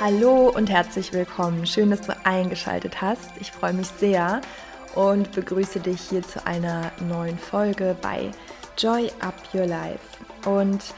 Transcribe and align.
Hallo 0.00 0.48
und 0.48 0.70
herzlich 0.70 1.12
willkommen. 1.12 1.66
Schön, 1.66 1.90
dass 1.90 2.00
du 2.02 2.16
eingeschaltet 2.24 3.02
hast. 3.02 3.30
Ich 3.40 3.52
freue 3.52 3.74
mich 3.74 3.88
sehr 3.88 4.40
und 4.94 5.32
begrüße 5.32 5.80
dich 5.80 6.00
hier 6.00 6.22
zu 6.22 6.46
einer 6.46 6.90
neuen 7.06 7.38
Folge 7.38 7.96
bei 8.00 8.30
Joy 8.78 9.10
Up 9.20 9.34
Your 9.52 9.66
Life. 9.66 10.00
Und 10.46 10.94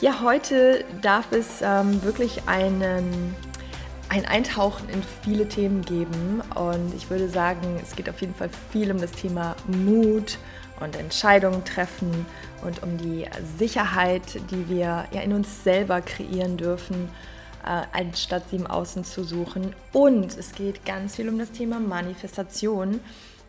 ja, 0.00 0.20
heute 0.20 0.84
darf 1.00 1.30
es 1.30 1.62
ähm, 1.62 2.02
wirklich 2.02 2.48
einen, 2.48 3.36
ein 4.08 4.26
Eintauchen 4.26 4.88
in 4.88 5.02
viele 5.22 5.48
Themen 5.48 5.82
geben. 5.82 6.42
Und 6.56 6.92
ich 6.96 7.08
würde 7.08 7.28
sagen, 7.28 7.78
es 7.80 7.94
geht 7.94 8.10
auf 8.10 8.20
jeden 8.20 8.34
Fall 8.34 8.50
viel 8.72 8.90
um 8.90 9.00
das 9.00 9.12
Thema 9.12 9.54
Mut 9.68 10.38
und 10.80 10.96
Entscheidungen 10.96 11.64
treffen 11.64 12.26
und 12.62 12.82
um 12.82 12.98
die 12.98 13.26
Sicherheit, 13.58 14.40
die 14.50 14.68
wir 14.68 15.06
ja 15.12 15.20
in 15.22 15.32
uns 15.32 15.64
selber 15.64 16.00
kreieren 16.00 16.56
dürfen 16.56 17.08
äh, 17.64 17.82
anstatt 17.92 18.50
sie 18.50 18.56
im 18.56 18.66
Außen 18.66 19.04
zu 19.04 19.24
suchen. 19.24 19.74
Und 19.92 20.36
es 20.36 20.52
geht 20.52 20.84
ganz 20.84 21.16
viel 21.16 21.28
um 21.28 21.38
das 21.38 21.50
Thema 21.50 21.80
Manifestation 21.80 23.00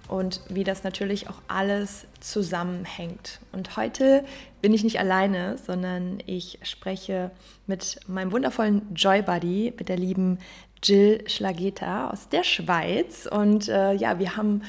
und 0.07 0.41
wie 0.49 0.63
das 0.63 0.84
natürlich 0.84 1.29
auch 1.29 1.41
alles 1.48 2.05
zusammenhängt. 2.20 3.39
Und 3.51 3.76
heute 3.76 4.23
bin 4.62 4.73
ich 4.73 4.84
nicht 4.84 4.99
alleine, 4.99 5.57
sondern 5.57 6.20
ich 6.26 6.59
spreche 6.63 7.31
mit 7.67 7.99
meinem 8.07 8.31
wundervollen 8.31 8.93
Joy 8.93 9.21
Buddy, 9.21 9.73
mit 9.77 9.89
der 9.89 9.98
lieben 9.98 10.39
Jill 10.84 11.23
Schlageta 11.27 12.09
aus 12.09 12.29
der 12.29 12.43
Schweiz. 12.43 13.27
Und 13.29 13.67
äh, 13.67 13.93
ja, 13.93 14.20
wir 14.20 14.37
haben 14.37 14.62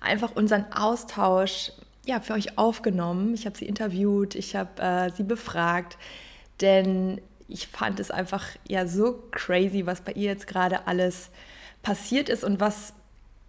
einfach 0.00 0.36
unseren 0.36 0.66
Austausch 0.72 1.72
ja, 2.06 2.20
für 2.20 2.34
euch 2.34 2.58
aufgenommen. 2.58 3.34
Ich 3.34 3.46
habe 3.46 3.56
sie 3.56 3.66
interviewt, 3.66 4.34
ich 4.34 4.56
habe 4.56 4.82
äh, 4.82 5.10
sie 5.10 5.22
befragt, 5.22 5.98
denn 6.60 7.20
ich 7.48 7.66
fand 7.66 8.00
es 8.00 8.10
einfach 8.10 8.46
ja 8.68 8.86
so 8.86 9.22
crazy, 9.30 9.86
was 9.86 10.00
bei 10.00 10.12
ihr 10.12 10.30
jetzt 10.30 10.46
gerade 10.46 10.86
alles 10.86 11.30
passiert 11.82 12.28
ist 12.28 12.44
und 12.44 12.60
was 12.60 12.94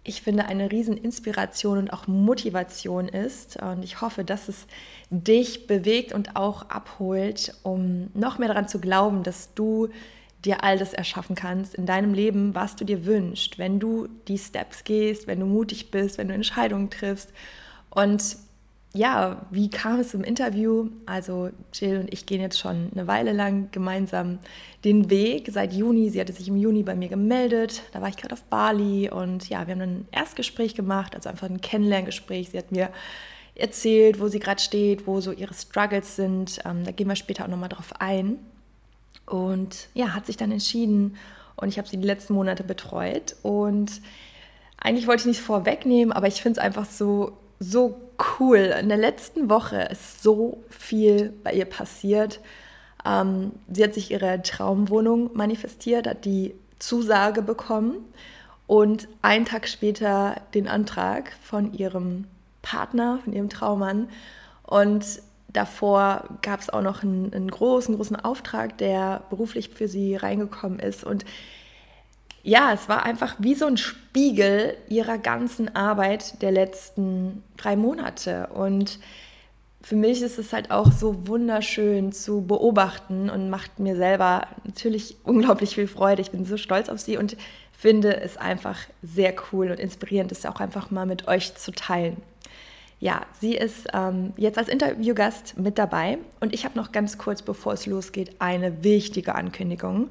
ich 0.08 0.22
finde 0.22 0.46
eine 0.46 0.70
riesen 0.70 0.96
Inspiration 0.96 1.78
und 1.78 1.92
auch 1.92 2.06
Motivation 2.06 3.08
ist. 3.08 3.60
Und 3.60 3.82
ich 3.82 4.00
hoffe, 4.00 4.22
dass 4.22 4.48
es 4.48 4.66
dich 5.10 5.66
bewegt 5.66 6.12
und 6.12 6.36
auch 6.36 6.68
abholt, 6.68 7.52
um 7.64 8.08
noch 8.14 8.38
mehr 8.38 8.46
daran 8.46 8.68
zu 8.68 8.78
glauben, 8.78 9.24
dass 9.24 9.52
du 9.54 9.88
dir 10.44 10.62
all 10.62 10.78
das 10.78 10.92
erschaffen 10.92 11.34
kannst 11.34 11.74
in 11.74 11.86
deinem 11.86 12.14
Leben, 12.14 12.54
was 12.54 12.76
du 12.76 12.84
dir 12.84 13.04
wünschst, 13.04 13.58
wenn 13.58 13.80
du 13.80 14.06
die 14.28 14.38
Steps 14.38 14.84
gehst, 14.84 15.26
wenn 15.26 15.40
du 15.40 15.46
mutig 15.46 15.90
bist, 15.90 16.18
wenn 16.18 16.28
du 16.28 16.34
Entscheidungen 16.34 16.88
triffst. 16.88 17.30
Und 17.90 18.36
ja, 18.96 19.46
wie 19.50 19.70
kam 19.70 20.00
es 20.00 20.10
zum 20.10 20.24
Interview? 20.24 20.88
Also 21.04 21.50
Jill 21.72 21.98
und 21.98 22.12
ich 22.12 22.26
gehen 22.26 22.40
jetzt 22.40 22.58
schon 22.58 22.90
eine 22.94 23.06
Weile 23.06 23.32
lang 23.32 23.68
gemeinsam 23.70 24.38
den 24.84 25.10
Weg 25.10 25.48
seit 25.52 25.72
Juni. 25.72 26.10
Sie 26.10 26.20
hatte 26.20 26.32
sich 26.32 26.48
im 26.48 26.56
Juni 26.56 26.82
bei 26.82 26.94
mir 26.94 27.08
gemeldet. 27.08 27.82
Da 27.92 28.00
war 28.00 28.08
ich 28.08 28.16
gerade 28.16 28.32
auf 28.32 28.42
Bali 28.44 29.10
und 29.10 29.48
ja, 29.48 29.66
wir 29.66 29.74
haben 29.74 29.82
ein 29.82 30.08
Erstgespräch 30.12 30.74
gemacht, 30.74 31.14
also 31.14 31.28
einfach 31.28 31.48
ein 31.48 31.60
Kennenlerngespräch. 31.60 32.50
Sie 32.50 32.58
hat 32.58 32.72
mir 32.72 32.90
erzählt, 33.54 34.20
wo 34.20 34.28
sie 34.28 34.38
gerade 34.38 34.60
steht, 34.60 35.06
wo 35.06 35.20
so 35.20 35.32
ihre 35.32 35.54
Struggles 35.54 36.16
sind. 36.16 36.60
Ähm, 36.64 36.84
da 36.84 36.90
gehen 36.90 37.08
wir 37.08 37.16
später 37.16 37.44
auch 37.44 37.48
nochmal 37.48 37.68
drauf 37.68 37.92
ein. 37.98 38.38
Und 39.26 39.88
ja, 39.94 40.14
hat 40.14 40.26
sich 40.26 40.36
dann 40.36 40.52
entschieden 40.52 41.16
und 41.56 41.68
ich 41.68 41.78
habe 41.78 41.88
sie 41.88 41.96
die 41.96 42.06
letzten 42.06 42.34
Monate 42.34 42.64
betreut. 42.64 43.36
Und 43.42 44.00
eigentlich 44.78 45.06
wollte 45.06 45.22
ich 45.22 45.26
nicht 45.26 45.40
vorwegnehmen, 45.40 46.12
aber 46.12 46.28
ich 46.28 46.40
finde 46.40 46.60
es 46.60 46.64
einfach 46.64 46.84
so 46.84 47.36
so 47.58 48.00
cool. 48.38 48.74
In 48.80 48.88
der 48.88 48.98
letzten 48.98 49.48
Woche 49.48 49.88
ist 49.90 50.22
so 50.22 50.62
viel 50.68 51.32
bei 51.42 51.52
ihr 51.52 51.64
passiert. 51.64 52.40
Ähm, 53.04 53.52
sie 53.72 53.84
hat 53.84 53.94
sich 53.94 54.10
ihre 54.10 54.42
Traumwohnung 54.42 55.30
manifestiert, 55.34 56.06
hat 56.06 56.24
die 56.24 56.54
Zusage 56.78 57.42
bekommen 57.42 57.96
und 58.66 59.08
einen 59.22 59.44
Tag 59.44 59.68
später 59.68 60.40
den 60.54 60.68
Antrag 60.68 61.32
von 61.42 61.72
ihrem 61.72 62.24
Partner, 62.62 63.20
von 63.24 63.32
ihrem 63.32 63.48
Traummann. 63.48 64.08
Und 64.64 65.04
davor 65.52 66.24
gab 66.42 66.60
es 66.60 66.70
auch 66.70 66.82
noch 66.82 67.02
einen, 67.02 67.32
einen 67.32 67.50
großen, 67.50 67.96
großen 67.96 68.16
Auftrag, 68.16 68.76
der 68.78 69.22
beruflich 69.30 69.70
für 69.70 69.88
sie 69.88 70.16
reingekommen 70.16 70.80
ist. 70.80 71.04
Und 71.04 71.24
ja, 72.46 72.72
es 72.72 72.88
war 72.88 73.04
einfach 73.04 73.34
wie 73.40 73.56
so 73.56 73.66
ein 73.66 73.76
Spiegel 73.76 74.76
ihrer 74.88 75.18
ganzen 75.18 75.74
Arbeit 75.74 76.40
der 76.42 76.52
letzten 76.52 77.42
drei 77.56 77.74
Monate. 77.74 78.46
Und 78.54 79.00
für 79.82 79.96
mich 79.96 80.22
ist 80.22 80.38
es 80.38 80.52
halt 80.52 80.70
auch 80.70 80.92
so 80.92 81.26
wunderschön 81.26 82.12
zu 82.12 82.42
beobachten 82.42 83.30
und 83.30 83.50
macht 83.50 83.80
mir 83.80 83.96
selber 83.96 84.46
natürlich 84.62 85.16
unglaublich 85.24 85.74
viel 85.74 85.88
Freude. 85.88 86.22
Ich 86.22 86.30
bin 86.30 86.46
so 86.46 86.56
stolz 86.56 86.88
auf 86.88 87.00
sie 87.00 87.16
und 87.16 87.36
finde 87.72 88.20
es 88.20 88.36
einfach 88.36 88.78
sehr 89.02 89.34
cool 89.50 89.72
und 89.72 89.80
inspirierend, 89.80 90.30
es 90.30 90.46
auch 90.46 90.60
einfach 90.60 90.92
mal 90.92 91.04
mit 91.04 91.26
euch 91.26 91.56
zu 91.56 91.72
teilen. 91.72 92.16
Ja, 93.00 93.22
sie 93.40 93.56
ist 93.56 93.88
ähm, 93.92 94.32
jetzt 94.36 94.56
als 94.56 94.68
Interviewgast 94.68 95.58
mit 95.58 95.78
dabei 95.78 96.18
und 96.38 96.54
ich 96.54 96.64
habe 96.64 96.78
noch 96.78 96.92
ganz 96.92 97.18
kurz, 97.18 97.42
bevor 97.42 97.72
es 97.72 97.86
losgeht, 97.86 98.36
eine 98.38 98.84
wichtige 98.84 99.34
Ankündigung. 99.34 100.10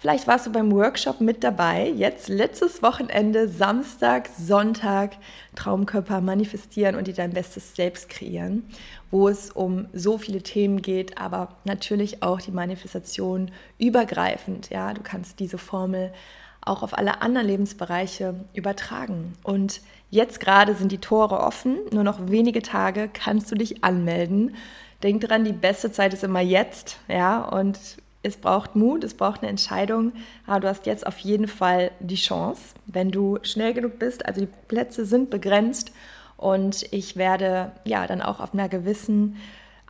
Vielleicht 0.00 0.28
warst 0.28 0.46
du 0.46 0.52
beim 0.52 0.70
Workshop 0.70 1.20
mit 1.20 1.42
dabei. 1.42 1.88
Jetzt 1.88 2.28
letztes 2.28 2.84
Wochenende, 2.84 3.48
Samstag, 3.48 4.28
Sonntag, 4.38 5.16
Traumkörper 5.56 6.20
manifestieren 6.20 6.94
und 6.94 7.08
dir 7.08 7.14
dein 7.14 7.32
bestes 7.32 7.74
Selbst 7.74 8.08
kreieren, 8.08 8.62
wo 9.10 9.28
es 9.28 9.50
um 9.50 9.88
so 9.92 10.16
viele 10.16 10.40
Themen 10.42 10.82
geht, 10.82 11.18
aber 11.18 11.56
natürlich 11.64 12.22
auch 12.22 12.40
die 12.40 12.52
Manifestation 12.52 13.50
übergreifend. 13.78 14.70
Ja, 14.70 14.94
du 14.94 15.02
kannst 15.02 15.40
diese 15.40 15.58
Formel 15.58 16.12
auch 16.60 16.84
auf 16.84 16.96
alle 16.96 17.20
anderen 17.20 17.48
Lebensbereiche 17.48 18.36
übertragen. 18.54 19.34
Und 19.42 19.80
jetzt 20.10 20.38
gerade 20.38 20.76
sind 20.76 20.92
die 20.92 20.98
Tore 20.98 21.40
offen. 21.40 21.76
Nur 21.92 22.04
noch 22.04 22.28
wenige 22.28 22.62
Tage 22.62 23.10
kannst 23.12 23.50
du 23.50 23.56
dich 23.56 23.82
anmelden. 23.82 24.54
Denk 25.02 25.22
dran, 25.22 25.44
die 25.44 25.52
beste 25.52 25.90
Zeit 25.90 26.14
ist 26.14 26.22
immer 26.22 26.40
jetzt, 26.40 26.98
ja, 27.08 27.42
und 27.42 27.78
es 28.22 28.36
braucht 28.36 28.76
Mut, 28.76 29.04
es 29.04 29.14
braucht 29.14 29.42
eine 29.42 29.50
Entscheidung, 29.50 30.12
aber 30.46 30.60
du 30.60 30.68
hast 30.68 30.86
jetzt 30.86 31.06
auf 31.06 31.18
jeden 31.18 31.48
Fall 31.48 31.90
die 32.00 32.16
Chance, 32.16 32.74
wenn 32.86 33.10
du 33.10 33.38
schnell 33.42 33.74
genug 33.74 33.98
bist. 33.98 34.26
Also 34.26 34.40
die 34.40 34.48
Plätze 34.66 35.04
sind 35.04 35.30
begrenzt 35.30 35.92
und 36.36 36.86
ich 36.92 37.16
werde 37.16 37.72
ja 37.84 38.06
dann 38.06 38.22
auch 38.22 38.40
auf 38.40 38.54
einer 38.54 38.68
gewissen 38.68 39.36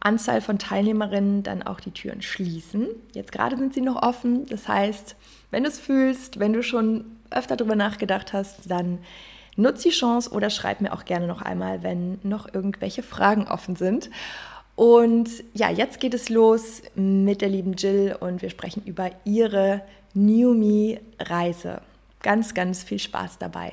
Anzahl 0.01 0.41
von 0.41 0.59
Teilnehmerinnen 0.59 1.43
dann 1.43 1.63
auch 1.63 1.81
die 1.81 1.91
Türen 1.91 2.23
schließen. 2.23 2.87
Jetzt 3.15 3.33
gerade 3.33 3.57
sind 3.57 3.75
sie 3.75 3.81
noch 3.81 4.03
offen. 4.03 4.47
Das 4.47 4.69
heißt, 4.69 5.17
wenn 5.51 5.65
du 5.65 5.69
es 5.69 5.81
fühlst, 5.81 6.39
wenn 6.39 6.53
du 6.53 6.63
schon 6.63 7.05
öfter 7.31 7.57
darüber 7.57 7.77
nachgedacht 7.77 8.33
hast, 8.33 8.71
dann 8.71 8.99
nutz 9.57 9.83
die 9.83 9.91
Chance 9.91 10.31
oder 10.31 10.51
schreib 10.51 10.81
mir 10.81 10.93
auch 10.93 11.05
gerne 11.05 11.27
noch 11.27 11.43
einmal, 11.43 11.83
wenn 11.83 12.19
noch 12.23 12.53
irgendwelche 12.53 13.03
Fragen 13.03 13.49
offen 13.49 13.75
sind. 13.75 14.09
Und 14.79 15.43
ja, 15.55 15.71
jetzt 15.71 15.99
geht 15.99 16.15
es 16.15 16.29
los 16.29 16.83
mit 16.95 17.41
der 17.41 17.49
lieben 17.49 17.73
Jill 17.73 18.17
und 18.21 18.43
wir 18.43 18.49
sprechen 18.49 18.85
über 18.87 19.11
ihre 19.25 19.83
New 20.15 20.55
Me 20.55 21.01
Reise. 21.19 21.81
Ganz, 22.23 22.55
ganz 22.55 22.85
viel 22.85 23.01
Spaß 23.01 23.39
dabei. 23.39 23.73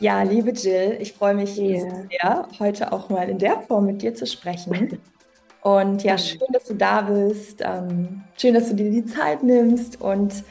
Ja, 0.00 0.22
liebe 0.22 0.52
Jill, 0.52 0.96
ich 1.00 1.12
freue 1.12 1.34
mich 1.34 1.58
yeah. 1.58 2.06
sehr, 2.08 2.48
heute 2.58 2.92
auch 2.92 3.10
mal 3.10 3.28
in 3.28 3.38
der 3.38 3.60
Form 3.60 3.84
mit 3.84 4.00
dir 4.00 4.14
zu 4.14 4.26
sprechen. 4.26 4.98
Und 5.60 6.02
ja, 6.02 6.16
schön, 6.16 6.40
dass 6.54 6.64
du 6.64 6.74
da 6.74 7.02
bist. 7.02 7.60
Ähm, 7.60 8.22
schön, 8.38 8.54
dass 8.54 8.70
du 8.70 8.74
dir 8.74 8.90
die 8.90 9.04
Zeit 9.04 9.42
nimmst 9.42 10.00
und 10.00 10.44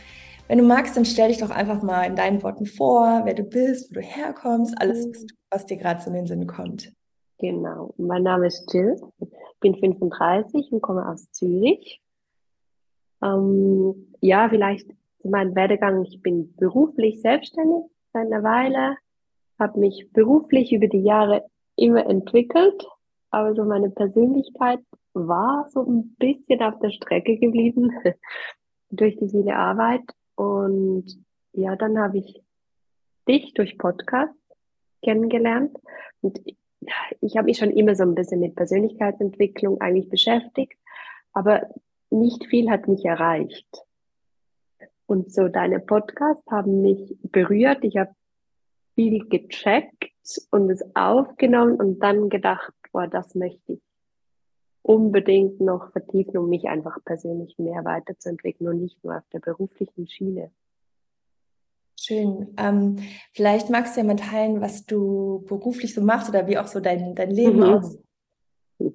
wenn 0.48 0.60
du 0.60 0.64
magst, 0.64 0.96
dann 0.96 1.06
stell 1.06 1.30
dich 1.30 1.40
doch 1.40 1.50
einfach 1.50 1.82
mal 1.82 2.04
in 2.04 2.16
deinen 2.16 2.44
Worten 2.44 2.66
vor, 2.66 3.22
wer 3.24 3.34
du 3.34 3.44
bist, 3.44 3.90
wo 3.90 3.96
du 3.96 4.02
herkommst, 4.02 4.76
alles, 4.80 5.06
mhm. 5.08 5.28
was 5.50 5.66
dir 5.66 5.78
gerade 5.78 6.02
so 6.02 6.09
in 6.09 6.16
den 6.16 6.28
Sinn 6.28 6.47
kommt. 6.47 6.92
Genau. 7.40 7.94
Mein 7.97 8.24
Name 8.24 8.47
ist 8.47 8.72
Jill, 8.74 8.96
bin 9.59 9.76
35 9.76 10.72
und 10.72 10.82
komme 10.82 11.08
aus 11.08 11.32
Zürich. 11.32 12.02
Ähm, 13.22 14.14
ja, 14.22 14.47
vielleicht 14.50 14.88
zu 15.20 15.30
meinem 15.30 15.56
Werdegang. 15.56 16.06
Ich 16.06 16.22
bin 16.22 16.56
beruflich 16.56 17.22
selbstständig 17.22 17.84
seit 18.14 18.28
einer 18.28 18.44
Weile, 18.44 18.98
habe 19.59 19.80
mich 19.80 20.09
beruflich 20.14 20.72
über 20.72 20.88
die 20.88 21.03
Jahre 21.03 21.46
immer 21.76 22.06
entwickelt, 22.06 22.88
aber 23.32 23.53
so 23.56 23.66
meine 23.66 23.90
Persönlichkeit 23.90 24.80
war 25.14 25.68
so 25.70 25.82
ein 25.82 26.16
bisschen 26.20 26.62
auf 26.62 26.80
der 26.80 26.91
Strecke 26.91 27.38
geblieben 27.38 27.91
durch 28.91 29.18
die 29.18 29.30
viele 29.30 29.56
Arbeit 29.56 30.03
und 30.35 31.05
ja, 31.53 31.76
dann 31.76 31.97
habe 31.97 32.17
ich 32.20 32.41
dich 33.28 33.53
durch 33.53 33.78
Podcast 33.78 34.34
kennengelernt. 35.02 35.76
Und 36.22 36.40
ich 37.22 37.37
habe 37.37 37.46
mich 37.46 37.58
schon 37.58 37.72
immer 37.72 37.96
so 37.96 38.03
ein 38.03 38.16
bisschen 38.16 38.40
mit 38.40 38.55
Persönlichkeitsentwicklung 38.55 39.82
eigentlich 39.82 40.09
beschäftigt, 40.09 40.78
aber 41.32 41.70
nicht 42.09 42.46
viel 42.46 42.70
hat 42.70 42.87
mich 42.87 43.05
erreicht. 43.05 43.67
Und 45.08 45.32
so 45.32 45.47
deine 45.47 45.79
Podcasts 45.79 46.46
haben 46.49 46.81
mich 46.81 47.17
berührt. 47.22 47.84
Ich 47.84 47.97
habe 47.97 48.14
viel 48.96 49.28
gecheckt 49.28 50.11
und 50.52 50.70
es 50.70 50.84
aufgenommen 50.96 51.76
und 51.76 51.99
dann 51.99 52.29
gedacht, 52.29 52.73
boah, 52.91 53.08
das 53.08 53.35
möchte 53.35 53.73
ich 53.73 53.81
unbedingt 54.85 55.59
noch 55.61 55.91
vertiefen, 55.91 56.37
um 56.37 56.47
mich 56.47 56.66
einfach 56.66 56.99
persönlich 57.03 57.58
mehr 57.58 57.84
weiterzuentwickeln 57.84 58.70
und 58.70 58.82
nicht 58.82 59.03
nur 59.03 59.17
auf 59.17 59.23
der 59.34 59.40
beruflichen 59.40 60.08
Schiene. 60.08 60.52
Schön. 61.99 62.53
Ähm, 62.58 62.97
vielleicht 63.34 63.72
magst 63.72 63.96
du 63.96 64.02
ja 64.02 64.05
mal 64.05 64.16
teilen, 64.16 64.61
was 64.61 64.85
du 64.85 65.43
beruflich 65.47 65.96
so 65.96 66.02
machst 66.02 66.29
oder 66.29 66.46
wie 66.46 66.59
auch 66.59 66.67
so 66.67 66.79
dein, 66.79 67.16
dein 67.16 67.32
Leben 67.32 67.58
mhm. 67.58 67.64
aussieht. 67.64 68.05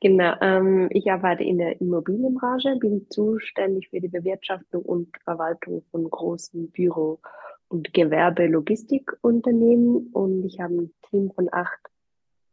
Genau, 0.00 0.34
ähm, 0.42 0.88
ich 0.90 1.08
arbeite 1.10 1.44
in 1.44 1.58
der 1.58 1.80
Immobilienbranche, 1.80 2.76
bin 2.76 3.06
zuständig 3.08 3.88
für 3.88 4.00
die 4.00 4.08
Bewirtschaftung 4.08 4.82
und 4.82 5.16
Verwaltung 5.22 5.84
von 5.92 6.10
großen 6.10 6.72
Büro- 6.72 7.20
und 7.68 7.94
Gewerbe-Logistikunternehmen 7.94 10.08
und 10.12 10.44
ich 10.44 10.58
habe 10.60 10.74
ein 10.74 10.92
Team 11.08 11.30
von 11.30 11.48
acht 11.52 11.78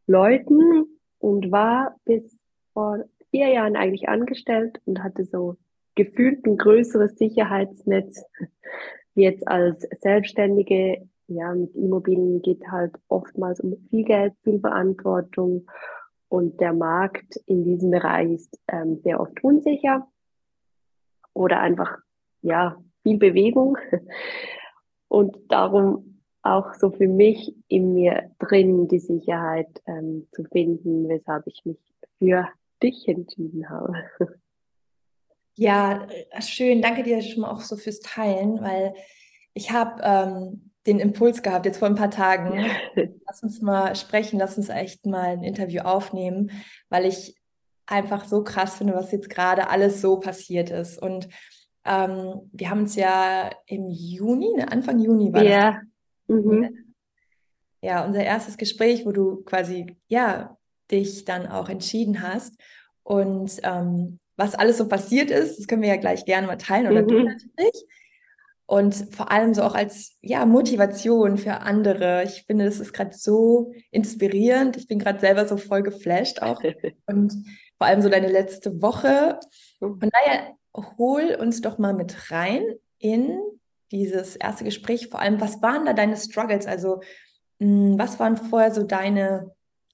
Leuten 0.06 0.86
und 1.18 1.52
war 1.52 1.96
bis 2.06 2.38
vor 2.74 3.06
vier 3.30 3.50
Jahren 3.50 3.76
eigentlich 3.76 4.10
angestellt 4.10 4.80
und 4.86 5.04
hatte 5.04 5.26
so 5.26 5.58
gefühlt 5.96 6.46
ein 6.46 6.58
größeres 6.58 7.18
Sicherheitsnetz. 7.18 8.24
Jetzt 9.16 9.48
als 9.48 9.82
Selbstständige, 10.00 11.08
ja, 11.28 11.54
mit 11.54 11.76
Immobilien 11.76 12.42
geht 12.42 12.64
halt 12.70 12.94
oftmals 13.08 13.60
um 13.60 13.76
viel 13.90 14.04
Geld, 14.04 14.34
viel 14.44 14.60
Verantwortung 14.60 15.68
und 16.30 16.62
der 16.62 16.74
Markt 16.74 17.36
in 17.46 17.66
diesem 17.66 17.92
Bereich 17.92 18.32
ist 18.32 18.60
ähm, 18.70 19.00
sehr 19.04 19.20
oft 19.20 19.44
unsicher 19.44 20.08
oder 21.34 21.60
einfach, 21.60 21.98
ja, 22.42 22.78
viel 23.04 23.18
Bewegung. 23.18 23.78
Und 25.10 25.36
darum 25.50 26.22
auch 26.42 26.74
so 26.76 26.90
für 26.90 27.10
mich 27.10 27.54
in 27.68 27.94
mir 27.94 28.32
drin 28.40 28.88
die 28.88 29.00
Sicherheit 29.00 29.68
ähm, 29.86 30.28
zu 30.32 30.46
finden, 30.46 31.10
weshalb 31.10 31.46
ich 31.48 31.66
mich 31.66 31.78
für 32.18 32.48
dich 32.82 33.08
entschieden 33.08 33.70
habe. 33.70 33.94
Ja, 35.56 36.08
äh, 36.08 36.42
schön. 36.42 36.82
Danke 36.82 37.04
dir 37.04 37.22
schon 37.22 37.42
mal 37.42 37.52
auch 37.52 37.62
so 37.62 37.76
fürs 37.76 38.00
Teilen, 38.00 38.62
weil 38.62 38.94
ich 39.54 39.72
habe 39.72 40.02
ähm, 40.04 40.72
den 40.88 41.00
Impuls 41.00 41.44
gehabt, 41.44 41.66
jetzt 41.66 41.78
vor 41.78 41.88
ein 41.88 41.96
paar 41.96 42.10
Tagen. 42.10 42.66
lass 43.28 43.44
uns 43.44 43.62
mal 43.62 43.96
sprechen, 43.96 44.40
lass 44.40 44.58
uns 44.58 44.70
echt 44.70 45.06
mal 45.06 45.30
ein 45.30 45.44
Interview 45.44 45.82
aufnehmen, 45.82 46.52
weil 46.90 47.06
ich 47.06 47.36
einfach 47.86 48.26
so 48.26 48.44
krass 48.44 48.76
finde, 48.76 48.94
was 48.94 49.12
jetzt 49.12 49.30
gerade 49.30 49.70
alles 49.70 50.02
so 50.02 50.20
passiert 50.20 50.70
ist. 50.70 51.02
Und 51.02 51.28
ähm, 51.86 52.50
wir 52.52 52.70
haben 52.70 52.82
uns 52.82 52.96
ja 52.96 53.50
im 53.66 53.90
Juni, 53.90 54.54
ne, 54.56 54.72
Anfang 54.72 55.00
Juni 55.00 55.34
war 55.34 55.44
ja. 55.44 55.82
das. 56.28 56.38
Mhm. 56.38 56.94
Ja, 57.82 58.06
unser 58.06 58.24
erstes 58.24 58.58
Gespräch, 58.58 59.06
wo 59.06 59.12
du 59.12 59.44
quasi, 59.44 59.98
ja, 60.08 60.58
dich 60.92 61.26
dann 61.26 61.48
auch 61.48 61.70
entschieden 61.70 62.22
hast. 62.22 62.60
Und 63.04 63.60
ähm, 63.64 64.20
was 64.38 64.56
alles 64.56 64.78
so 64.78 64.88
passiert 64.88 65.32
ist, 65.32 65.60
das 65.60 65.68
können 65.68 65.82
wir 65.82 65.90
ja 65.90 65.98
gleich 65.98 66.26
gerne 66.26 66.48
mal 66.48 66.58
teilen 66.58 66.92
oder 66.92 67.04
mhm. 67.04 67.08
du 67.08 67.24
natürlich. 67.24 67.86
Und 68.66 68.96
vor 69.14 69.32
allem 69.32 69.54
so 69.54 69.64
auch 69.64 69.76
als 69.76 70.18
ja, 70.22 70.46
Motivation 70.46 71.38
für 71.38 71.60
andere. 71.60 72.24
Ich 72.24 72.44
finde, 72.44 72.64
das 72.64 72.80
ist 72.80 72.94
gerade 72.94 73.14
so 73.14 73.74
inspirierend. 73.92 74.78
Ich 74.78 74.88
bin 74.88 74.98
gerade 74.98 75.20
selber 75.20 75.46
so 75.46 75.58
voll 75.58 75.84
geflasht 75.84 76.42
auch. 76.42 76.62
Und 77.06 77.34
vor 77.78 77.88
allem 77.88 78.02
so 78.02 78.08
deine 78.08 78.30
letzte 78.30 78.82
Woche. 78.82 79.40
Oh. 79.82 79.96
Von 80.00 80.10
daher 80.10 80.56
hol 80.98 81.36
uns 81.38 81.60
doch 81.60 81.80
mal 81.80 81.94
mit 81.94 82.32
rein 82.32 82.64
in 82.98 83.42
dieses 83.92 84.38
erste 84.38 84.64
Gespräch. 84.64 85.10
Vor 85.10 85.20
allem, 85.20 85.42
was 85.42 85.62
waren 85.62 85.86
da 85.86 85.92
deine 85.92 86.16
Struggles? 86.16 86.66
Also, 86.66 87.02
mh, 87.60 87.68
hm, 87.68 88.00
was 88.00 88.20
waren 88.22 88.38
vorher 88.38 88.74
so 88.74 88.84
deine 88.84 89.54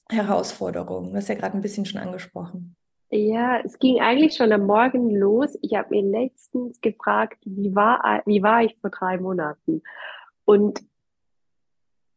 Herausforderungen? 0.10 1.12
Du 1.12 1.18
hast 1.18 1.30
ja 1.30 1.36
gerade 1.36 1.56
ein 1.56 1.62
bisschen 1.62 1.86
schon 1.86 2.02
angesprochen. 2.02 2.76
Ja, 3.10 3.60
es 3.64 3.80
ging 3.80 4.02
eigentlich 4.02 4.36
schon 4.36 4.52
am 4.52 4.66
Morgen 4.66 5.16
los. 5.16 5.58
Ich 5.62 5.76
habe 5.76 5.90
mir 5.92 6.04
letztens 6.04 6.82
gefragt, 6.82 7.38
wie 7.46 7.74
war, 7.74 8.22
wie 8.26 8.44
war 8.44 8.64
ich 8.64 8.76
vor 8.82 8.90
drei 8.90 9.18
Monaten? 9.18 9.82
Und 10.44 10.82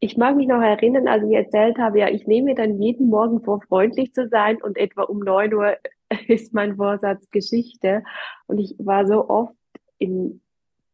ich 0.01 0.17
mag 0.17 0.35
mich 0.35 0.49
noch 0.49 0.63
erinnern, 0.63 1.07
als 1.07 1.25
ich 1.25 1.33
erzählt 1.33 1.79
habe, 1.79 2.01
ja, 2.01 2.09
ich 2.09 2.27
nehme 2.27 2.47
mir 2.47 2.55
dann 2.55 2.81
jeden 2.81 3.09
Morgen 3.09 3.43
vor, 3.43 3.61
freundlich 3.61 4.15
zu 4.15 4.29
sein 4.29 4.61
und 4.61 4.79
etwa 4.79 5.03
um 5.03 5.21
neun 5.21 5.55
Uhr 5.55 5.77
ist 6.27 6.55
mein 6.55 6.77
Vorsatz 6.77 7.31
Geschichte. 7.31 8.03
Und 8.47 8.59
ich 8.59 8.75
war 8.79 9.07
so 9.07 9.29
oft 9.29 9.55
in, 9.99 10.41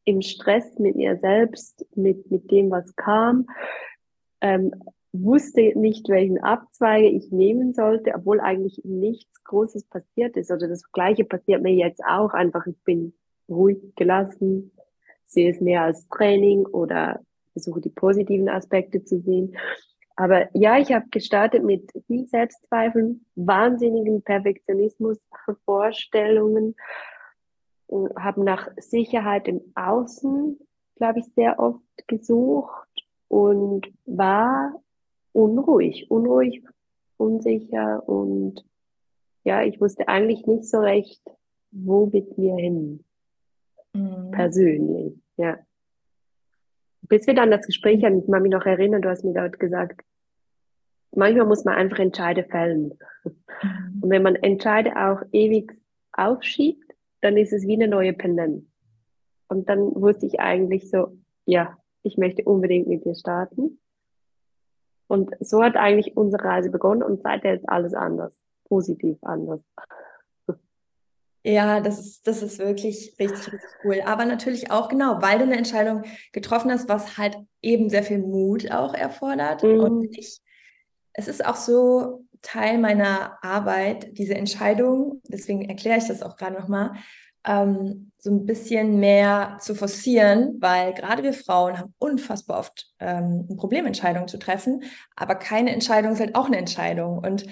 im 0.04 0.20
Stress 0.20 0.78
mit 0.78 0.96
mir 0.96 1.16
selbst, 1.16 1.87
mit, 1.94 2.31
mit 2.31 2.50
dem, 2.50 2.70
was 2.70 2.96
kam. 2.96 3.46
Ähm, 4.40 4.72
wusste 5.12 5.79
nicht, 5.79 6.08
welchen 6.08 6.38
Abzweige 6.43 7.08
ich 7.08 7.31
nehmen 7.31 7.73
sollte, 7.73 8.12
obwohl 8.14 8.41
eigentlich 8.41 8.81
nichts 8.85 9.44
Großes 9.44 9.85
passiert 9.85 10.37
ist. 10.37 10.50
Oder 10.50 10.69
das 10.69 10.91
Gleiche 10.93 11.25
passiert 11.25 11.62
mir 11.62 11.75
jetzt 11.75 12.03
auch. 12.05 12.35
Einfach, 12.35 12.67
ich 12.67 12.79
bin 12.85 13.14
ruhig 13.49 13.79
gelassen, 13.97 14.73
sehe 15.26 15.50
es 15.50 15.61
mehr 15.61 15.82
als 15.82 16.08
Training 16.08 16.67
oder 16.67 17.20
versuche 17.53 17.81
die 17.81 17.91
positiven 17.91 18.49
Aspekte 18.49 19.05
zu 19.05 19.20
sehen. 19.20 19.56
Aber 20.17 20.49
ja, 20.55 20.79
ich 20.79 20.93
habe 20.93 21.06
gestartet 21.11 21.62
mit 21.62 21.93
viel 22.06 22.26
Selbstzweifeln, 22.26 23.25
wahnsinnigen 23.35 24.23
Perfektionismus, 24.23 25.19
Vorstellungen, 25.64 26.75
habe 28.19 28.43
nach 28.43 28.69
Sicherheit 28.79 29.47
im 29.47 29.61
Außen, 29.75 30.58
glaube 30.97 31.20
ich, 31.20 31.26
sehr 31.35 31.58
oft 31.58 31.82
gesucht 32.06 32.88
und 33.29 33.87
war 34.06 34.75
unruhig, 35.36 36.10
unruhig, 36.10 36.62
unsicher 37.18 38.08
und 38.08 38.64
ja, 39.44 39.62
ich 39.62 39.80
wusste 39.80 40.08
eigentlich 40.08 40.46
nicht 40.46 40.64
so 40.64 40.78
recht, 40.78 41.22
wo 41.70 42.06
mit 42.06 42.36
mir 42.38 42.56
hin. 42.56 43.04
Mhm. 43.92 44.30
Persönlich, 44.32 45.14
ja. 45.36 45.58
Bis 47.02 47.26
wir 47.26 47.34
dann 47.34 47.50
das 47.50 47.66
Gespräch 47.66 48.02
hatten, 48.02 48.18
ich 48.18 48.26
kann 48.26 48.42
mich 48.42 48.50
noch 48.50 48.66
erinnern, 48.66 49.02
du 49.02 49.10
hast 49.10 49.24
mir 49.24 49.34
dort 49.34 49.60
gesagt, 49.60 50.00
manchmal 51.14 51.46
muss 51.46 51.64
man 51.64 51.74
einfach 51.74 51.98
Entscheide 51.98 52.42
fällen. 52.42 52.98
Mhm. 53.24 54.00
Und 54.00 54.10
wenn 54.10 54.22
man 54.22 54.36
Entscheide 54.36 54.96
auch 54.96 55.22
ewig 55.32 55.72
aufschiebt, 56.12 56.94
dann 57.20 57.36
ist 57.36 57.52
es 57.52 57.66
wie 57.66 57.74
eine 57.74 57.88
neue 57.88 58.14
Pendenz. 58.14 58.64
Und 59.48 59.68
dann 59.68 59.94
wusste 59.94 60.26
ich 60.26 60.40
eigentlich 60.40 60.90
so, 60.90 61.16
ja, 61.44 61.76
ich 62.02 62.16
möchte 62.16 62.42
unbedingt 62.44 62.88
mit 62.88 63.05
dir 63.05 63.14
starten. 63.14 63.78
Und 65.08 65.31
so 65.41 65.63
hat 65.63 65.77
eigentlich 65.77 66.17
unsere 66.17 66.44
Reise 66.44 66.70
begonnen 66.70 67.03
und 67.03 67.22
seither 67.22 67.55
ist 67.55 67.69
alles 67.69 67.94
anders, 67.94 68.43
positiv 68.69 69.19
anders. 69.22 69.60
Ja, 71.44 71.81
das 71.81 72.01
ist, 72.01 72.27
das 72.27 72.43
ist 72.43 72.58
wirklich 72.58 73.15
richtig, 73.20 73.53
richtig 73.53 73.70
cool. 73.84 74.03
Aber 74.05 74.25
natürlich 74.25 74.72
auch 74.72 74.89
genau, 74.89 75.22
weil 75.22 75.39
du 75.39 75.44
eine 75.44 75.56
Entscheidung 75.56 76.03
getroffen 76.32 76.72
hast, 76.72 76.89
was 76.89 77.19
halt 77.19 77.36
eben 77.63 77.89
sehr 77.89 78.03
viel 78.03 78.19
Mut 78.19 78.72
auch 78.72 78.94
erfordert. 78.94 79.63
Mhm. 79.63 79.79
Und 79.79 80.19
ich, 80.19 80.41
es 81.13 81.29
ist 81.29 81.46
auch 81.46 81.55
so 81.55 82.25
Teil 82.43 82.79
meiner 82.79 83.39
Arbeit, 83.44 84.19
diese 84.19 84.34
Entscheidung, 84.34 85.22
deswegen 85.29 85.69
erkläre 85.69 85.98
ich 85.98 86.08
das 86.08 86.22
auch 86.22 86.36
gerade 86.36 86.55
nochmal, 86.55 86.94
ähm, 87.46 88.10
so 88.19 88.31
ein 88.31 88.44
bisschen 88.44 88.98
mehr 88.98 89.58
zu 89.60 89.74
forcieren, 89.74 90.56
weil 90.60 90.93
gerade 90.94 91.22
wir 91.22 91.32
Frauen 91.32 91.79
haben 91.79 91.94
unfassbar 91.98 92.58
oft 92.58 92.86
ähm, 92.98 93.46
ein 93.48 93.56
zu 94.26 94.38
treffen, 94.38 94.82
aber 95.15 95.36
keine 95.36 95.72
Entscheidung 95.72 96.12
ist 96.12 96.20
halt 96.20 96.34
auch 96.34 96.46
eine 96.46 96.56
Entscheidung. 96.56 97.19
Und 97.19 97.46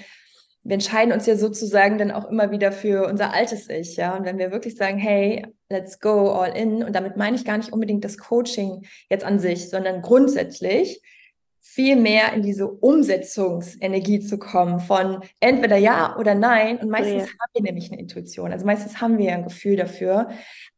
wir 0.65 0.75
entscheiden 0.75 1.13
uns 1.13 1.27
ja 1.27 1.37
sozusagen 1.37 1.99
dann 1.99 2.11
auch 2.11 2.29
immer 2.31 2.51
wieder 2.51 2.73
für 2.73 3.07
unser 3.07 3.35
altes 3.35 3.69
Ich, 3.69 3.97
ja. 3.97 4.17
Und 4.17 4.25
wenn 4.25 4.39
wir 4.39 4.51
wirklich 4.51 4.77
sagen, 4.77 4.99
hey, 4.99 5.47
let's 5.69 6.01
go 6.01 6.33
all 6.33 6.57
in, 6.57 6.83
und 6.83 6.97
damit 6.97 7.17
meine 7.17 7.37
ich 7.37 7.45
gar 7.45 7.59
nicht 7.59 7.73
unbedingt 7.73 8.05
das 8.05 8.19
Coaching 8.19 8.87
jetzt 9.11 9.25
an 9.25 9.39
sich, 9.39 9.69
sondern 9.69 10.01
grundsätzlich, 10.01 11.03
viel 11.67 11.97
mehr 11.97 12.35
in 12.35 12.43
diese 12.43 12.69
Umsetzungsenergie 12.69 14.21
zu 14.21 14.39
kommen 14.39 14.81
von 14.81 15.25
entweder 15.41 15.79
ja 15.79 16.15
oder 16.19 16.35
nein. 16.35 16.79
Und 16.79 16.91
meistens 16.91 17.23
ja. 17.23 17.29
haben 17.29 17.51
wir 17.55 17.63
nämlich 17.63 17.91
eine 17.91 18.01
Intuition. 18.01 18.53
Also 18.53 18.67
meistens 18.67 19.01
haben 19.01 19.17
wir 19.17 19.33
ein 19.33 19.45
Gefühl 19.45 19.77
dafür. 19.77 20.29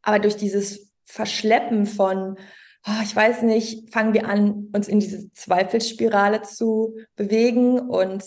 Aber 0.00 0.21
durch 0.21 0.37
dieses 0.37 0.95
Verschleppen 1.05 1.87
von, 1.87 2.38
oh, 2.87 3.02
ich 3.02 3.14
weiß 3.14 3.43
nicht, 3.43 3.93
fangen 3.93 4.14
wir 4.14 4.28
an, 4.28 4.71
uns 4.73 4.87
in 4.87 5.00
diese 5.00 5.31
Zweifelsspirale 5.33 6.43
zu 6.43 6.97
bewegen. 7.16 7.81
Und 7.81 8.25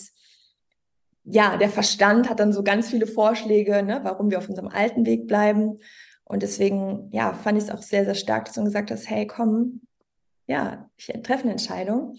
ja, 1.24 1.56
der 1.56 1.70
Verstand 1.70 2.28
hat 2.28 2.40
dann 2.40 2.52
so 2.52 2.62
ganz 2.62 2.90
viele 2.90 3.06
Vorschläge, 3.06 3.82
ne, 3.82 4.00
warum 4.02 4.30
wir 4.30 4.36
auf 4.36 4.50
unserem 4.50 4.68
alten 4.68 5.06
Weg 5.06 5.26
bleiben. 5.26 5.78
Und 6.24 6.42
deswegen, 6.42 7.08
ja, 7.10 7.32
fand 7.32 7.56
ich 7.56 7.64
es 7.64 7.70
auch 7.70 7.82
sehr, 7.82 8.04
sehr 8.04 8.14
stark, 8.14 8.44
dass 8.44 8.54
du 8.54 8.64
gesagt 8.64 8.90
hast, 8.90 9.08
hey, 9.08 9.26
komm, 9.26 9.80
ja, 10.46 10.90
ich 10.96 11.06
treffe 11.22 11.44
eine 11.44 11.52
Entscheidung. 11.52 12.18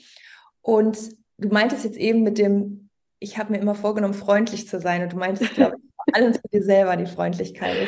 Und 0.62 0.98
du 1.38 1.50
meintest 1.50 1.84
jetzt 1.86 1.98
eben 1.98 2.24
mit 2.24 2.38
dem, 2.38 2.90
ich 3.20 3.38
habe 3.38 3.52
mir 3.52 3.60
immer 3.60 3.76
vorgenommen, 3.76 4.14
freundlich 4.14 4.68
zu 4.68 4.80
sein. 4.80 5.04
Und 5.04 5.14
du 5.14 5.18
meintest, 5.18 5.54
glaube 5.54 5.78
ich, 5.78 5.92
vor 5.96 6.16
allem 6.16 6.34
zu 6.34 6.42
dir 6.52 6.64
selber 6.64 6.96
die 6.96 7.06
Freundlichkeit. 7.06 7.88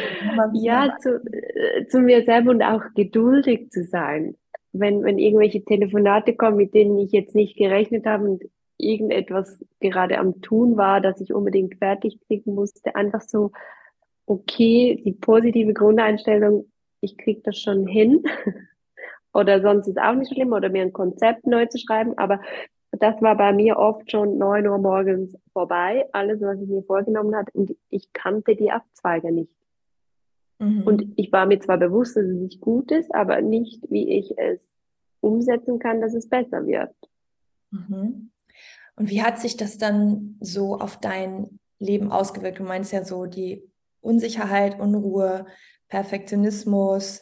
Ja, 0.53 0.95
zu, 1.01 1.21
äh, 1.31 1.87
zu 1.87 1.99
mir 1.99 2.23
selber 2.25 2.51
und 2.51 2.61
auch 2.61 2.83
geduldig 2.95 3.69
zu 3.71 3.83
sein. 3.83 4.35
Wenn, 4.71 5.03
wenn 5.03 5.19
irgendwelche 5.19 5.63
Telefonate 5.63 6.35
kommen, 6.35 6.57
mit 6.57 6.73
denen 6.73 6.97
ich 6.97 7.11
jetzt 7.11 7.35
nicht 7.35 7.57
gerechnet 7.57 8.05
habe 8.05 8.23
und 8.23 8.43
irgendetwas 8.77 9.63
gerade 9.79 10.17
am 10.17 10.41
Tun 10.41 10.77
war, 10.77 10.99
das 10.99 11.21
ich 11.21 11.33
unbedingt 11.33 11.75
fertig 11.75 12.19
kriegen 12.27 12.55
musste, 12.55 12.95
einfach 12.95 13.21
so, 13.21 13.51
okay, 14.25 15.01
die 15.05 15.13
positive 15.13 15.73
Grundeinstellung, 15.73 16.71
ich 17.01 17.17
krieg 17.17 17.43
das 17.43 17.59
schon 17.59 17.87
hin. 17.87 18.23
oder 19.33 19.61
sonst 19.61 19.87
ist 19.87 19.99
auch 19.99 20.13
nicht 20.13 20.33
schlimm, 20.33 20.53
oder 20.53 20.69
mir 20.69 20.83
ein 20.83 20.93
Konzept 20.93 21.45
neu 21.47 21.65
zu 21.65 21.77
schreiben, 21.77 22.17
aber 22.17 22.39
das 22.91 23.21
war 23.21 23.35
bei 23.35 23.53
mir 23.53 23.77
oft 23.77 24.11
schon 24.11 24.37
neun 24.37 24.67
Uhr 24.67 24.77
morgens 24.77 25.35
vorbei, 25.51 26.07
alles, 26.11 26.41
was 26.41 26.61
ich 26.61 26.69
mir 26.69 26.83
vorgenommen 26.83 27.35
hatte, 27.35 27.51
und 27.53 27.75
ich 27.89 28.13
kannte 28.13 28.55
die 28.55 28.71
Abzweige 28.71 29.31
nicht. 29.31 29.51
Mhm. 30.59 30.83
Und 30.83 31.13
ich 31.15 31.31
war 31.31 31.45
mir 31.45 31.59
zwar 31.59 31.77
bewusst, 31.77 32.15
dass 32.15 32.25
es 32.25 32.39
nicht 32.39 32.61
gut 32.61 32.91
ist, 32.91 33.13
aber 33.13 33.41
nicht, 33.41 33.89
wie 33.89 34.17
ich 34.17 34.37
es 34.37 34.59
umsetzen 35.21 35.79
kann, 35.79 36.01
dass 36.01 36.13
es 36.13 36.29
besser 36.29 36.65
wird. 36.67 36.93
Mhm. 37.71 38.29
Und 38.95 39.09
wie 39.09 39.23
hat 39.23 39.39
sich 39.39 39.57
das 39.57 39.79
dann 39.79 40.37
so 40.39 40.75
auf 40.75 40.97
dein 40.99 41.59
Leben 41.79 42.11
ausgewirkt? 42.11 42.59
Du 42.59 42.63
meinst 42.63 42.93
ja 42.93 43.03
so 43.03 43.25
die 43.25 43.67
Unsicherheit, 44.01 44.79
Unruhe, 44.79 45.47
Perfektionismus 45.87 47.21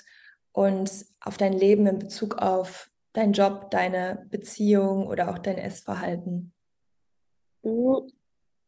und 0.51 1.05
auf 1.21 1.37
dein 1.37 1.53
Leben 1.53 1.87
in 1.87 1.99
Bezug 1.99 2.37
auf 2.37 2.89
deinen 3.13 3.33
Job, 3.33 3.71
deine 3.71 4.27
Beziehung 4.29 5.07
oder 5.07 5.29
auch 5.29 5.37
dein 5.37 5.57
Essverhalten? 5.57 6.53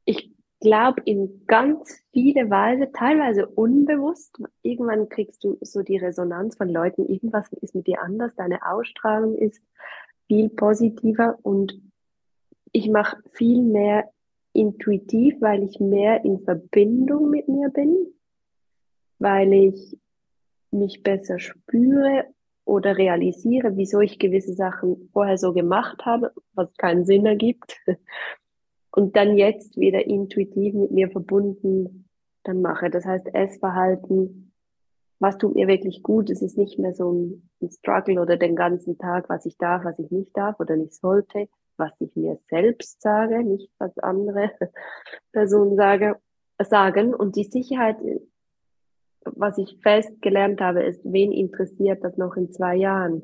Ich 0.06 0.34
glaube 0.60 1.02
in 1.06 1.46
ganz 1.46 2.02
viele 2.12 2.50
Weise, 2.50 2.92
teilweise 2.92 3.48
unbewusst. 3.48 4.38
Irgendwann 4.62 5.10
kriegst 5.10 5.44
du 5.44 5.58
so 5.62 5.82
die 5.82 5.98
Resonanz 5.98 6.56
von 6.56 6.70
Leuten, 6.70 7.06
irgendwas 7.06 7.52
ist 7.54 7.76
mit 7.76 7.88
dir 7.88 8.02
anders, 8.02 8.36
deine 8.36 8.66
Ausstrahlung 8.66 9.38
ist 9.38 9.64
viel 10.28 10.50
positiver 10.50 11.38
und 11.44 11.82
ich 12.72 12.90
mache 12.90 13.18
viel 13.34 13.62
mehr 13.62 14.10
intuitiv, 14.54 15.36
weil 15.42 15.64
ich 15.64 15.80
mehr 15.80 16.24
in 16.24 16.40
Verbindung 16.44 17.30
mit 17.30 17.48
mir 17.48 17.70
bin, 17.70 17.96
weil 19.20 19.52
ich 19.52 19.98
mich 20.74 21.04
besser 21.04 21.40
spüre 21.40 22.26
oder 22.66 22.98
realisiere, 22.98 23.76
wieso 23.76 24.00
ich 24.00 24.20
gewisse 24.20 24.54
Sachen 24.54 25.10
vorher 25.12 25.38
so 25.38 25.54
gemacht 25.54 26.06
habe, 26.06 26.32
was 26.54 26.76
keinen 26.78 27.06
Sinn 27.06 27.26
ergibt. 27.26 27.78
Und 28.92 29.16
dann 29.16 29.38
jetzt 29.38 29.78
wieder 29.78 30.06
intuitiv 30.06 30.76
mit 30.76 30.92
mir 30.92 31.10
verbunden 31.10 32.08
dann 32.44 32.62
mache. 32.62 32.90
Das 32.90 33.06
heißt, 33.06 33.34
Essverhalten, 33.34 34.54
was 35.20 35.38
tut 35.38 35.56
mir 35.56 35.68
wirklich 35.68 36.04
gut? 36.04 36.30
Es 36.30 36.42
ist 36.42 36.58
nicht 36.58 36.78
mehr 36.78 36.94
so 36.94 37.12
ein, 37.12 37.50
ein 37.62 37.72
Struggle 37.72 38.22
oder 38.22 38.38
den 38.38 38.56
ganzen 38.56 38.98
Tag, 38.98 39.30
was 39.30 39.46
ich 39.46 39.58
darf, 39.58 39.84
was 39.86 39.98
ich 39.98 40.12
nicht 40.12 40.36
darf 40.36 40.60
oder 40.60 40.76
nicht 40.76 40.94
sollte, 40.94 41.48
was 41.78 41.92
ich 42.00 42.16
mir 42.16 42.40
selbst 42.50 43.02
sage, 43.02 43.44
nicht 43.44 43.72
was 43.80 43.98
andere 44.00 44.52
Personen 45.32 45.76
sage, 45.76 46.18
sagen. 46.60 47.14
Und 47.14 47.36
die 47.36 47.46
Sicherheit 47.46 47.98
was 49.26 49.58
ich 49.58 49.78
fest 49.82 50.22
gelernt 50.22 50.62
habe, 50.62 50.84
ist, 50.84 51.02
wen 51.04 51.32
interessiert 51.32 52.04
das 52.04 52.18
noch 52.18 52.36
in 52.36 52.52
zwei 52.52 52.76
Jahren? 52.76 53.24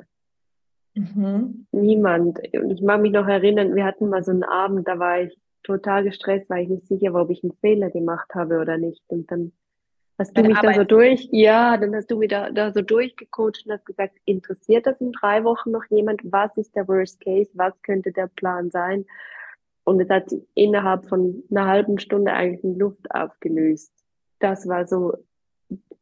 Mhm. 0.96 1.68
Niemand. 1.72 2.40
Und 2.54 2.72
ich 2.72 2.82
mag 2.82 3.02
mich 3.02 3.12
noch 3.12 3.28
erinnern, 3.28 3.76
wir 3.76 3.86
hatten 3.86 4.10
mal 4.10 4.24
so 4.24 4.32
einen 4.32 4.44
Abend, 4.44 4.88
da 4.88 5.00
war 5.00 5.22
ich 5.22 5.38
total 5.64 6.04
gestresst, 6.04 6.50
weil 6.50 6.64
ich 6.64 6.70
nicht 6.70 6.88
sicher 6.88 7.14
war, 7.14 7.24
ob 7.24 7.30
ich 7.30 7.44
einen 7.44 7.54
Fehler 7.62 7.90
gemacht 7.90 8.34
habe 8.34 8.60
oder 8.60 8.78
nicht. 8.78 9.02
Und 9.08 9.30
dann 9.32 9.52
hast 10.18 10.38
du 10.38 10.42
mich 10.42 10.58
Arbeit. 10.58 10.78
da 10.78 10.80
so 10.80 10.84
durch, 10.86 11.28
ja, 11.32 11.78
dann 11.78 11.96
hast 11.96 12.10
du 12.10 12.18
mich 12.18 12.30
da, 12.30 12.50
da 12.50 12.72
so 12.72 12.82
durchgecoacht 12.82 13.64
und 13.66 13.72
hast 13.72 13.86
gesagt, 13.86 14.18
interessiert 14.26 14.86
das 14.86 15.00
in 15.02 15.12
drei 15.12 15.44
Wochen 15.44 15.72
noch 15.72 15.86
jemand? 15.90 16.22
Was 16.24 16.56
ist 16.58 16.76
der 16.76 16.88
Worst 16.88 17.22
Case? 17.22 17.52
Was 17.54 17.74
könnte 17.84 18.12
der 18.12 18.28
Plan 18.28 18.72
sein? 18.72 19.06
Und 19.84 20.00
es 20.00 20.10
hat 20.10 20.30
sich 20.30 20.42
innerhalb 20.54 21.08
von 21.08 21.44
einer 21.50 21.66
halben 21.66 22.00
Stunde 22.00 22.34
eigentlich 22.34 22.64
in 22.64 22.78
Luft 22.78 23.10
aufgelöst. 23.12 23.92
Das 24.40 24.68
war 24.68 24.88
so 24.88 25.14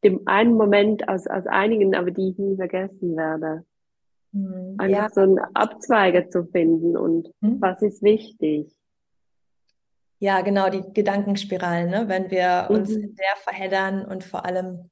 dem 0.08 0.22
einen 0.26 0.54
Moment 0.54 1.08
aus, 1.10 1.28
aus 1.28 1.46
einigen, 1.48 1.96
aber 1.96 2.12
die 2.12 2.30
ich 2.30 2.38
nie 2.38 2.56
vergessen 2.56 3.16
werde. 3.16 3.66
Mhm. 4.32 4.76
Einfach 4.78 4.98
ja. 5.04 5.10
so 5.10 5.22
einen 5.22 5.40
Abzweiger 5.54 6.30
zu 6.30 6.46
finden 6.46 6.98
und 6.98 7.32
mhm. 7.42 7.62
was 7.62 7.82
ist 7.82 8.02
wichtig. 8.04 8.74
Ja, 10.20 10.42
genau, 10.42 10.70
die 10.70 10.82
Gedankenspiralen, 10.94 11.90
ne? 11.90 12.06
wenn 12.08 12.32
wir 12.32 12.68
uns 12.70 12.90
mhm. 12.90 13.04
in 13.04 13.16
der 13.16 13.36
verheddern 13.44 14.06
und 14.06 14.24
vor 14.24 14.46
allem 14.46 14.90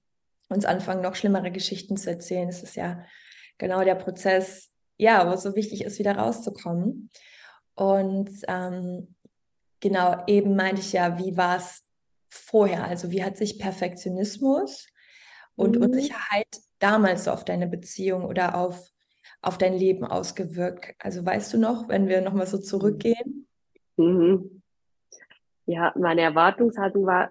uns 0.50 0.66
anfangen, 0.66 1.02
noch 1.02 1.16
schlimmere 1.16 1.52
Geschichten 1.52 1.98
zu 1.98 2.12
erzählen, 2.12 2.48
ist 2.48 2.64
es 2.64 2.76
ja 2.76 3.04
genau 3.58 3.84
der 3.84 3.96
Prozess, 3.96 4.70
ja, 4.98 5.28
wo 5.28 5.34
es 5.34 5.42
so 5.42 5.56
wichtig 5.56 5.84
ist, 5.84 5.98
wieder 5.98 6.18
rauszukommen. 6.18 7.10
Und 7.74 8.30
ähm, 8.48 9.16
genau, 9.80 10.24
eben 10.28 10.56
meinte 10.56 10.82
ich 10.82 10.94
ja, 10.94 11.18
wie 11.18 11.36
war 11.36 11.58
es 11.58 11.84
vorher? 12.30 12.86
Also 12.86 13.12
wie 13.12 13.24
hat 13.24 13.38
sich 13.38 13.58
Perfektionismus 13.58 14.88
und 15.56 15.78
mhm. 15.78 15.84
Unsicherheit 15.84 16.48
damals 16.80 17.26
so 17.26 17.32
auf 17.32 17.46
deine 17.46 17.68
Beziehung 17.68 18.26
oder 18.26 18.58
auf, 18.58 18.92
auf 19.42 19.58
dein 19.58 19.74
Leben 19.74 20.06
ausgewirkt? 20.06 20.96
Also 21.00 21.26
weißt 21.26 21.54
du 21.54 21.58
noch, 21.58 21.88
wenn 21.90 22.08
wir 22.08 22.22
nochmal 22.22 22.48
so 22.48 22.58
zurückgehen? 22.58 23.48
Mhm. 23.98 24.62
Ja, 25.66 25.94
meine 25.98 26.22
Erwartungshaltung 26.22 27.06
war 27.06 27.30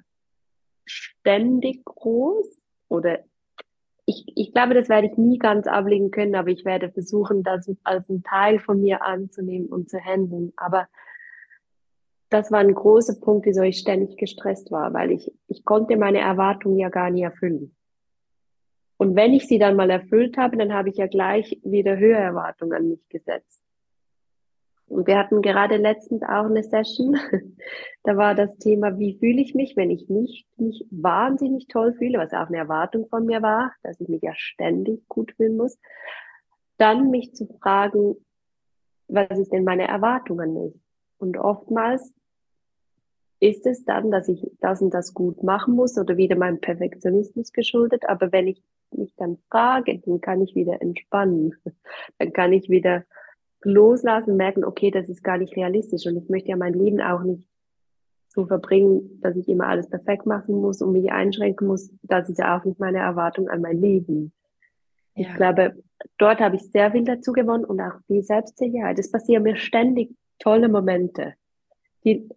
ständig 0.86 1.84
groß 1.84 2.58
oder 2.88 3.20
ich, 4.06 4.24
ich 4.36 4.52
glaube, 4.52 4.74
das 4.74 4.88
werde 4.88 5.06
ich 5.06 5.16
nie 5.16 5.38
ganz 5.38 5.66
ablegen 5.66 6.10
können, 6.10 6.34
aber 6.34 6.48
ich 6.48 6.64
werde 6.64 6.90
versuchen, 6.90 7.42
das 7.42 7.70
als 7.84 8.08
ein 8.10 8.22
Teil 8.22 8.58
von 8.58 8.80
mir 8.82 9.02
anzunehmen 9.02 9.68
und 9.68 9.88
zu 9.88 9.98
handeln. 9.98 10.52
Aber 10.56 10.88
das 12.28 12.50
war 12.50 12.58
ein 12.58 12.74
großer 12.74 13.20
Punkt, 13.20 13.46
wieso 13.46 13.62
ich 13.62 13.78
ständig 13.78 14.16
gestresst 14.16 14.70
war, 14.70 14.92
weil 14.92 15.10
ich, 15.10 15.32
ich 15.48 15.64
konnte 15.64 15.96
meine 15.96 16.18
Erwartungen 16.18 16.78
ja 16.78 16.90
gar 16.90 17.10
nicht 17.10 17.22
erfüllen. 17.22 17.74
Und 18.96 19.16
wenn 19.16 19.32
ich 19.32 19.46
sie 19.48 19.58
dann 19.58 19.76
mal 19.76 19.90
erfüllt 19.90 20.36
habe, 20.36 20.56
dann 20.56 20.72
habe 20.72 20.88
ich 20.88 20.96
ja 20.96 21.06
gleich 21.06 21.60
wieder 21.64 21.96
höhere 21.96 22.20
Erwartungen 22.20 22.72
an 22.74 22.88
mich 22.88 23.08
gesetzt. 23.08 23.60
Und 24.86 25.06
wir 25.06 25.18
hatten 25.18 25.42
gerade 25.42 25.76
letztens 25.76 26.22
auch 26.22 26.44
eine 26.44 26.62
Session, 26.62 27.16
da 28.04 28.16
war 28.16 28.34
das 28.34 28.58
Thema, 28.58 28.98
wie 28.98 29.18
fühle 29.18 29.40
ich 29.40 29.54
mich, 29.54 29.76
wenn 29.76 29.90
ich 29.90 30.08
nicht 30.08 30.46
mich 30.58 30.86
wahnsinnig 30.90 31.68
toll 31.68 31.94
fühle, 31.94 32.18
was 32.18 32.32
auch 32.32 32.48
eine 32.48 32.58
Erwartung 32.58 33.08
von 33.08 33.24
mir 33.24 33.42
war, 33.42 33.72
dass 33.82 34.00
ich 34.00 34.08
mich 34.08 34.22
ja 34.22 34.34
ständig 34.34 35.08
gut 35.08 35.32
fühlen 35.32 35.56
muss. 35.56 35.78
Dann 36.76 37.10
mich 37.10 37.34
zu 37.34 37.46
fragen, 37.46 38.16
was 39.08 39.38
ist 39.38 39.52
denn 39.52 39.64
meine 39.64 39.88
Erwartung 39.88 40.40
an 40.40 40.54
mich? 40.54 40.74
Und 41.18 41.38
oftmals 41.38 42.14
ist 43.40 43.66
es 43.66 43.84
dann, 43.84 44.10
dass 44.10 44.28
ich 44.28 44.46
das 44.60 44.80
und 44.80 44.92
das 44.92 45.14
gut 45.14 45.42
machen 45.42 45.74
muss 45.74 45.98
oder 45.98 46.16
wieder 46.16 46.36
meinem 46.36 46.60
Perfektionismus 46.60 47.52
geschuldet. 47.52 48.08
Aber 48.08 48.32
wenn 48.32 48.46
ich 48.46 48.62
mich 48.98 49.14
dann 49.16 49.38
frage, 49.50 49.98
dann 50.04 50.20
kann 50.20 50.40
ich 50.42 50.54
wieder 50.54 50.80
entspannen. 50.80 51.54
Dann 52.18 52.32
kann 52.32 52.52
ich 52.52 52.68
wieder 52.68 53.04
loslassen, 53.62 54.36
merken, 54.36 54.64
okay, 54.64 54.90
das 54.90 55.08
ist 55.08 55.24
gar 55.24 55.38
nicht 55.38 55.56
realistisch 55.56 56.06
und 56.06 56.16
ich 56.16 56.28
möchte 56.28 56.50
ja 56.50 56.56
mein 56.56 56.74
Leben 56.74 57.00
auch 57.00 57.22
nicht 57.22 57.48
so 58.28 58.46
verbringen, 58.46 59.20
dass 59.22 59.36
ich 59.36 59.48
immer 59.48 59.68
alles 59.68 59.88
perfekt 59.88 60.26
machen 60.26 60.56
muss 60.56 60.82
und 60.82 60.92
mich 60.92 61.10
einschränken 61.12 61.66
muss. 61.66 61.90
Das 62.02 62.28
ist 62.28 62.38
ja 62.38 62.58
auch 62.58 62.64
nicht 62.64 62.78
meine 62.78 62.98
Erwartung 62.98 63.48
an 63.48 63.60
mein 63.60 63.80
Leben. 63.80 64.32
Ja. 65.14 65.28
Ich 65.28 65.34
glaube, 65.36 65.82
dort 66.18 66.40
habe 66.40 66.56
ich 66.56 66.70
sehr 66.70 66.90
viel 66.92 67.04
dazu 67.04 67.32
gewonnen 67.32 67.64
und 67.64 67.80
auch 67.80 68.00
viel 68.06 68.22
Selbstsicherheit. 68.22 68.98
Es 68.98 69.10
passieren 69.10 69.44
mir 69.44 69.56
ständig 69.56 70.14
tolle 70.38 70.68
Momente, 70.68 71.34
die 72.04 72.28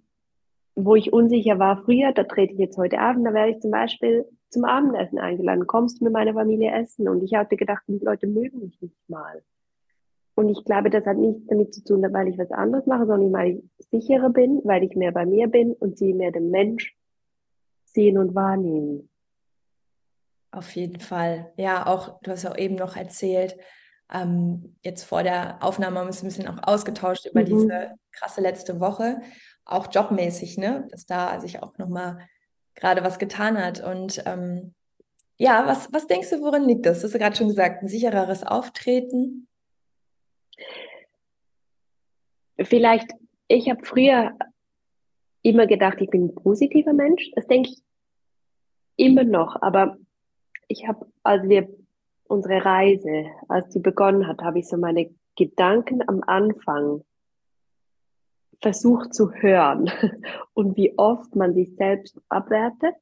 wo 0.78 0.96
ich 0.96 1.12
unsicher 1.12 1.58
war 1.58 1.84
früher, 1.84 2.12
da 2.14 2.24
trete 2.24 2.54
ich 2.54 2.60
jetzt 2.60 2.78
heute 2.78 3.00
Abend, 3.00 3.26
da 3.26 3.34
werde 3.34 3.54
ich 3.54 3.60
zum 3.60 3.72
Beispiel 3.72 4.26
zum 4.50 4.66
Abendessen 4.66 5.20
eingeladen. 5.20 5.68
Kommst 5.68 6.00
du 6.00 6.06
mit 6.06 6.14
meiner 6.14 6.34
Familie 6.34 6.72
essen? 6.72 7.08
Und 7.08 7.24
ich 7.24 7.34
hatte 7.34 7.58
gedacht, 7.58 7.84
die 7.88 8.00
Leute 8.00 8.28
mögen 8.28 8.60
mich 8.60 8.82
nicht 8.82 9.10
mal. 9.10 9.44
Und 10.36 10.50
ich 10.50 10.64
glaube, 10.66 10.90
das 10.90 11.06
hat 11.06 11.18
nichts 11.18 11.48
damit 11.48 11.74
zu 11.74 11.84
tun, 11.84 12.06
weil 12.14 12.28
ich 12.28 12.38
was 12.38 12.52
anderes 12.52 12.86
mache, 12.86 13.08
sondern 13.08 13.34
weil 13.34 13.64
ich 13.80 13.88
sicherer 13.88 14.30
bin, 14.30 14.62
weil 14.64 14.84
ich 14.84 14.96
mehr 14.96 15.12
bei 15.12 15.26
mir 15.26 15.48
bin 15.48 15.74
und 15.74 15.98
sie 15.98 16.14
mehr 16.14 16.32
den 16.32 16.52
Mensch 16.52 16.96
sehen 17.86 18.18
und 18.18 18.36
wahrnehmen. 18.36 19.10
Auf 20.52 20.76
jeden 20.76 21.00
Fall. 21.00 21.52
Ja, 21.58 21.88
auch, 21.88 22.22
du 22.22 22.32
hast 22.32 22.46
auch 22.46 22.58
eben 22.58 22.76
noch 22.76 22.96
erzählt, 22.96 23.58
ähm, 24.14 24.76
jetzt 24.82 25.04
vor 25.04 25.24
der 25.24 25.62
Aufnahme 25.62 25.98
haben 25.98 26.06
wir 26.06 26.10
uns 26.10 26.24
ein 26.24 26.28
bisschen 26.28 26.48
auch 26.48 26.60
ausgetauscht 26.62 27.26
über 27.26 27.42
mhm. 27.42 27.46
diese 27.46 27.92
krasse 28.12 28.42
letzte 28.42 28.80
Woche 28.80 29.22
auch 29.68 29.88
jobmäßig, 29.92 30.58
ne? 30.58 30.88
dass 30.92 31.06
da 31.06 31.40
sich 31.40 31.62
auch 31.62 31.78
nochmal 31.78 32.20
gerade 32.78 33.04
was 33.04 33.20
getan 33.20 33.58
hat. 33.58 33.84
Und 33.84 34.24
ähm, 34.26 34.74
ja, 35.38 35.68
was, 35.68 35.92
was 35.92 36.08
denkst 36.08 36.30
du, 36.30 36.42
worin 36.42 36.64
liegt 36.64 36.86
das? 36.86 37.00
Du 37.00 37.06
hast 37.06 37.14
ja 37.14 37.20
gerade 37.20 37.36
schon 37.36 37.50
gesagt, 37.50 37.84
ein 37.84 37.90
sichereres 37.90 38.44
Auftreten. 38.44 39.48
Vielleicht, 42.60 43.12
ich 43.48 43.70
habe 43.70 43.86
früher 43.86 44.32
immer 45.42 45.68
gedacht, 45.68 45.98
ich 46.02 46.10
bin 46.10 46.26
ein 46.26 46.36
positiver 46.36 46.94
Mensch. 46.94 47.32
Das 47.36 47.46
denke 47.48 47.70
ich 47.70 47.82
immer 48.96 49.24
noch, 49.24 49.62
aber 49.62 49.98
ich 50.68 50.88
habe, 50.88 51.06
als 51.24 51.48
wir 51.48 51.70
unsere 52.28 52.66
Reise, 52.66 53.26
als 53.48 53.70
die 53.70 53.80
begonnen 53.80 54.28
hat, 54.28 54.42
habe 54.42 54.60
ich 54.60 54.68
so 54.68 54.78
meine 54.78 55.14
Gedanken 55.36 56.02
am 56.08 56.24
Anfang 56.26 57.04
versucht 58.62 59.14
zu 59.14 59.32
hören 59.32 59.92
und 60.54 60.76
wie 60.78 60.98
oft 60.98 61.36
man 61.36 61.54
sich 61.54 61.76
selbst 61.76 62.20
abwertet, 62.30 62.96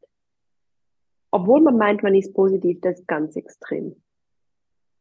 obwohl 1.32 1.62
man 1.62 1.78
meint, 1.78 2.04
man 2.04 2.16
ist 2.16 2.34
positiv, 2.34 2.80
das 2.82 3.00
ist 3.00 3.08
ganz 3.08 3.36
extrem. 3.36 3.96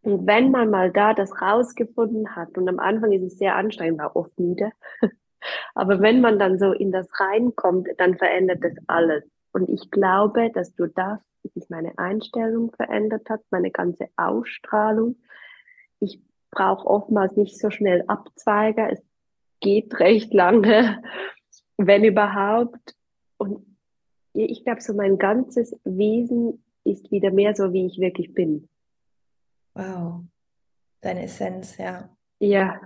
Und 0.03 0.27
wenn 0.27 0.51
man 0.51 0.71
mal 0.71 0.93
da 0.93 1.15
das 1.15 1.41
rausgefunden 1.41 2.37
hat, 2.37 2.59
und 2.59 2.69
am 2.69 2.79
Anfang 2.79 3.13
ist 3.13 3.23
es 3.23 3.39
sehr 3.39 3.57
anstrengend, 3.57 3.99
war 3.99 4.17
oft 4.17 4.39
müde, 4.39 4.71
aber 5.75 6.01
wenn 6.01 6.21
man 6.21 6.39
dann 6.39 6.59
so 6.59 6.73
in 6.73 6.93
das 6.93 7.09
reinkommt, 7.19 7.89
dann 7.99 8.17
verändert 8.17 8.63
das 8.63 8.77
alles. 8.87 9.25
Und 9.53 9.69
ich 9.69 9.91
glaube, 9.91 10.51
dass 10.53 10.75
du 10.75 10.89
das, 10.89 11.21
sich 11.55 11.69
meine 11.69 11.97
Einstellung 11.99 12.73
verändert 12.73 13.29
hat, 13.29 13.41
meine 13.51 13.71
ganze 13.71 14.09
Ausstrahlung. 14.17 15.17
Ich 16.01 16.21
brauche 16.51 16.87
oftmals 16.87 17.37
nicht 17.37 17.59
so 17.59 17.71
schnell 17.71 18.03
Abzweiger. 18.07 18.91
Es 18.91 19.07
geht 19.65 19.99
recht 19.99 20.33
lange, 20.35 21.03
wenn 21.79 22.05
überhaupt. 22.05 22.95
Und 23.39 23.67
ich 24.35 24.63
glaube, 24.63 24.83
so 24.83 24.93
mein 24.93 25.19
ganzes 25.19 25.75
Wesen 25.85 26.63
ist 26.85 27.11
wieder 27.11 27.31
mehr 27.31 27.57
so, 27.57 27.73
wie 27.73 27.87
ich 27.87 27.99
wirklich 27.99 28.35
bin. 28.35 28.69
Wow, 29.75 30.21
deine 31.01 31.25
Essenz, 31.25 31.79
ja. 31.79 32.15
Ja. 32.39 32.81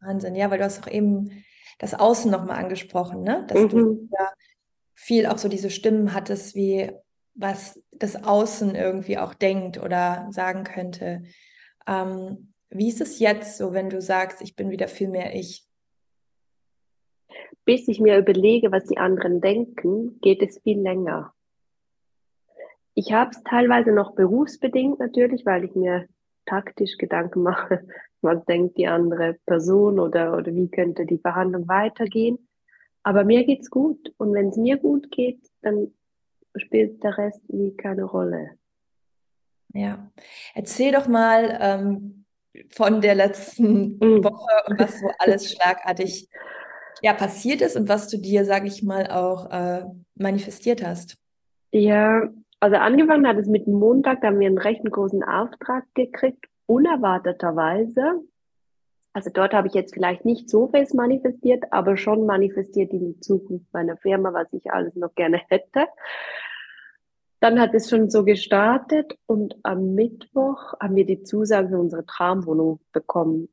Wahnsinn, 0.00 0.34
ja, 0.34 0.50
weil 0.50 0.58
du 0.58 0.64
hast 0.64 0.82
auch 0.82 0.90
eben 0.90 1.44
das 1.78 1.94
Außen 1.94 2.30
nochmal 2.30 2.58
angesprochen, 2.58 3.22
ne? 3.22 3.46
Dass 3.48 3.60
mhm. 3.62 3.68
du 3.68 4.08
ja 4.12 4.32
viel 4.94 5.26
auch 5.26 5.38
so 5.38 5.48
diese 5.48 5.70
Stimmen 5.70 6.12
hattest, 6.12 6.56
wie 6.56 6.90
was 7.34 7.80
das 7.92 8.24
Außen 8.24 8.74
irgendwie 8.74 9.18
auch 9.18 9.32
denkt 9.32 9.78
oder 9.78 10.26
sagen 10.32 10.64
könnte. 10.64 11.22
Ähm, 11.86 12.52
wie 12.70 12.88
ist 12.88 13.00
es 13.00 13.20
jetzt 13.20 13.56
so, 13.58 13.72
wenn 13.72 13.90
du 13.90 14.00
sagst, 14.02 14.42
ich 14.42 14.56
bin 14.56 14.70
wieder 14.70 14.88
viel 14.88 15.08
mehr 15.08 15.34
ich? 15.36 15.67
Bis 17.68 17.86
ich 17.86 18.00
mir 18.00 18.16
überlege, 18.16 18.72
was 18.72 18.86
die 18.86 18.96
anderen 18.96 19.42
denken, 19.42 20.18
geht 20.22 20.40
es 20.40 20.58
viel 20.62 20.80
länger. 20.80 21.34
Ich 22.94 23.12
habe 23.12 23.32
es 23.32 23.42
teilweise 23.42 23.92
noch 23.92 24.14
berufsbedingt 24.14 24.98
natürlich, 24.98 25.44
weil 25.44 25.64
ich 25.64 25.74
mir 25.74 26.08
taktisch 26.46 26.96
Gedanken 26.96 27.42
mache, 27.42 27.86
was 28.22 28.42
denkt 28.46 28.78
die 28.78 28.86
andere 28.86 29.36
Person 29.44 30.00
oder, 30.00 30.34
oder 30.34 30.54
wie 30.54 30.70
könnte 30.70 31.04
die 31.04 31.18
Verhandlung 31.18 31.68
weitergehen. 31.68 32.38
Aber 33.02 33.22
mir 33.22 33.44
geht's 33.44 33.68
gut. 33.68 34.14
Und 34.16 34.32
wenn 34.32 34.48
es 34.48 34.56
mir 34.56 34.78
gut 34.78 35.10
geht, 35.10 35.40
dann 35.60 35.92
spielt 36.56 37.04
der 37.04 37.18
Rest 37.18 37.42
wie 37.48 37.76
keine 37.76 38.04
Rolle. 38.04 38.52
Ja. 39.74 40.10
Erzähl 40.54 40.92
doch 40.92 41.06
mal 41.06 41.58
ähm, 41.60 42.24
von 42.70 43.02
der 43.02 43.14
letzten 43.14 43.98
mm. 43.98 44.24
Woche 44.24 44.54
und 44.68 44.80
was 44.80 45.00
so 45.00 45.10
alles 45.18 45.52
schlagartig 45.52 46.30
ja, 47.02 47.12
passiert 47.12 47.60
ist 47.60 47.76
und 47.76 47.88
was 47.88 48.08
du 48.08 48.18
dir, 48.18 48.44
sage 48.44 48.66
ich 48.66 48.82
mal, 48.82 49.06
auch 49.08 49.50
äh, 49.50 49.84
manifestiert 50.14 50.84
hast. 50.84 51.16
Ja, 51.70 52.28
also 52.60 52.76
angefangen 52.76 53.26
hat 53.26 53.36
es 53.36 53.46
mit 53.46 53.66
Montag, 53.66 54.20
da 54.20 54.28
haben 54.28 54.40
wir 54.40 54.48
einen 54.48 54.58
recht 54.58 54.84
großen 54.84 55.22
Auftrag 55.22 55.84
gekriegt, 55.94 56.46
unerwarteterweise. 56.66 58.22
Also 59.12 59.30
dort 59.32 59.54
habe 59.54 59.68
ich 59.68 59.74
jetzt 59.74 59.94
vielleicht 59.94 60.24
nicht 60.24 60.48
so 60.48 60.68
fest 60.68 60.94
manifestiert, 60.94 61.64
aber 61.72 61.96
schon 61.96 62.26
manifestiert 62.26 62.92
in 62.92 63.14
die 63.14 63.20
Zukunft 63.20 63.66
meiner 63.72 63.96
Firma, 63.96 64.32
was 64.32 64.52
ich 64.52 64.70
alles 64.72 64.94
noch 64.96 65.14
gerne 65.14 65.40
hätte. 65.48 65.86
Dann 67.40 67.60
hat 67.60 67.74
es 67.74 67.88
schon 67.88 68.10
so 68.10 68.24
gestartet 68.24 69.16
und 69.26 69.56
am 69.62 69.94
Mittwoch 69.94 70.74
haben 70.80 70.96
wir 70.96 71.06
die 71.06 71.22
Zusage 71.22 71.68
für 71.68 71.78
unsere 71.78 72.04
Traumwohnung 72.04 72.80
bekommen. 72.92 73.48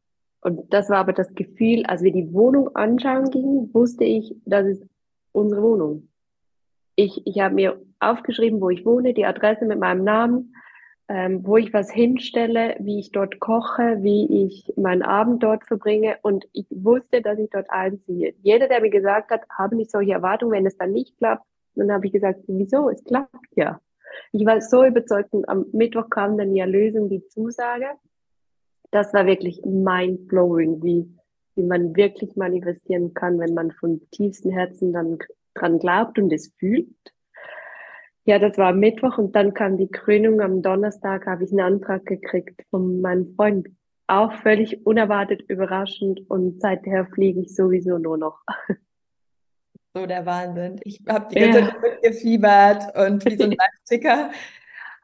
Und 0.46 0.72
das 0.72 0.92
war 0.92 0.98
aber 0.98 1.14
das 1.14 1.34
Gefühl, 1.34 1.88
als 1.88 2.04
wir 2.04 2.12
die 2.12 2.32
Wohnung 2.32 2.76
anschauen 2.76 3.32
gingen, 3.32 3.74
wusste 3.74 4.04
ich, 4.04 4.36
das 4.46 4.68
ist 4.68 4.86
unsere 5.32 5.64
Wohnung. 5.64 6.08
Ich, 6.96 7.26
ich 7.26 7.40
habe 7.40 7.56
mir 7.56 7.82
aufgeschrieben, 8.00 8.62
wo 8.62 8.70
ich 8.70 8.86
wohne, 8.86 9.16
die 9.16 9.26
Adresse 9.26 9.66
mit 9.66 9.80
meinem 9.80 10.04
Namen, 10.04 10.54
ähm, 11.08 11.42
wo 11.48 11.58
ich 11.58 11.74
was 11.74 11.92
hinstelle, 11.92 12.76
wie 12.78 13.00
ich 13.00 13.12
dort 13.12 13.40
koche, 13.40 14.04
wie 14.04 14.46
ich 14.46 14.72
meinen 14.78 15.02
Abend 15.02 15.42
dort 15.42 15.66
verbringe. 15.66 16.18
Und 16.22 16.46
ich 16.54 16.68
wusste, 16.70 17.24
dass 17.24 17.40
ich 17.40 17.50
dort 17.50 17.72
einziehe. 17.72 18.36
Jeder, 18.44 18.68
der 18.68 18.82
mir 18.82 18.92
gesagt 18.92 19.32
hat, 19.32 19.50
habe 19.50 19.76
nicht 19.76 19.90
solche 19.90 20.12
Erwartungen, 20.12 20.52
wenn 20.52 20.68
es 20.68 20.78
dann 20.78 20.92
nicht 20.92 21.18
klappt, 21.18 21.48
dann 21.74 21.92
habe 21.92 22.06
ich 22.06 22.14
gesagt, 22.14 22.42
wieso? 22.46 22.92
Es 22.92 23.04
klappt 23.04 23.56
ja. 23.56 23.82
Ich 24.32 24.46
war 24.46 24.62
so 24.62 24.86
überzeugt 24.86 25.34
und 25.34 25.50
am 25.50 25.66
Mittwoch 25.74 26.12
kam 26.12 26.38
dann 26.38 26.54
die 26.54 26.60
Erlösung, 26.60 27.10
die 27.10 27.26
Zusage. 27.30 27.88
Das 28.92 29.14
war 29.14 29.26
wirklich 29.26 29.62
mind-blowing, 29.66 30.84
wie, 30.84 31.10
wie 31.56 31.64
man 31.64 31.96
wirklich 31.96 32.36
manifestieren 32.36 33.14
kann, 33.14 33.40
wenn 33.40 33.54
man 33.54 33.72
von 33.72 34.02
tiefstem 34.12 34.52
Herzen 34.52 34.94
dann 34.94 35.20
dran 35.54 35.80
glaubt 35.80 36.20
und 36.20 36.32
es 36.32 36.54
fühlt. 36.58 36.88
Ja, 38.26 38.40
das 38.40 38.58
war 38.58 38.74
Mittwoch 38.74 39.18
und 39.18 39.36
dann 39.36 39.54
kam 39.54 39.78
die 39.78 39.90
Krönung. 39.90 40.42
Am 40.42 40.62
Donnerstag 40.62 41.28
habe 41.28 41.44
ich 41.44 41.52
einen 41.52 41.60
Antrag 41.60 42.06
gekriegt 42.06 42.62
von 42.72 43.02
meinem 43.02 43.36
Freund. 43.36 43.68
Auch 44.08 44.34
völlig 44.42 44.86
unerwartet, 44.86 45.44
überraschend 45.48 46.22
und 46.30 46.60
seither 46.62 47.06
fliege 47.08 47.42
ich 47.42 47.56
sowieso 47.56 47.98
nur 47.98 48.18
noch. 48.18 48.42
So 49.98 50.06
der 50.06 50.26
Wahnsinn. 50.26 50.82
Ich 50.84 51.00
habe 51.08 51.34
die 51.34 51.40
ganze 51.40 51.60
ja. 51.60 51.66
Zeit 51.68 51.82
mitgefiebert 51.82 52.98
und 52.98 53.24
wie 53.24 53.38
so 53.38 53.46
ein 53.46 53.52
Live-Ticker. 53.58 54.30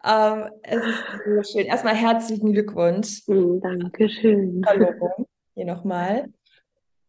Ähm, 0.04 0.50
es 0.64 0.84
ist 0.84 1.04
so 1.26 1.44
schön. 1.44 1.66
Erstmal 1.68 1.96
herzlichen 1.96 2.54
Glückwunsch. 2.54 3.24
Mm, 3.28 3.60
Dankeschön. 3.60 4.62
Hallo, 4.66 4.88
hier 5.54 5.66
nochmal. 5.66 6.30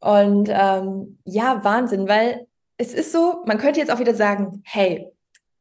Und 0.01 0.49
ähm, 0.51 1.19
ja, 1.25 1.63
Wahnsinn, 1.65 2.09
weil 2.09 2.47
es 2.77 2.93
ist 2.93 3.13
so, 3.13 3.43
man 3.47 3.59
könnte 3.59 3.81
jetzt 3.81 3.93
auch 3.93 4.01
wieder 4.01 4.15
sagen, 4.15 4.63
hey, 4.65 5.09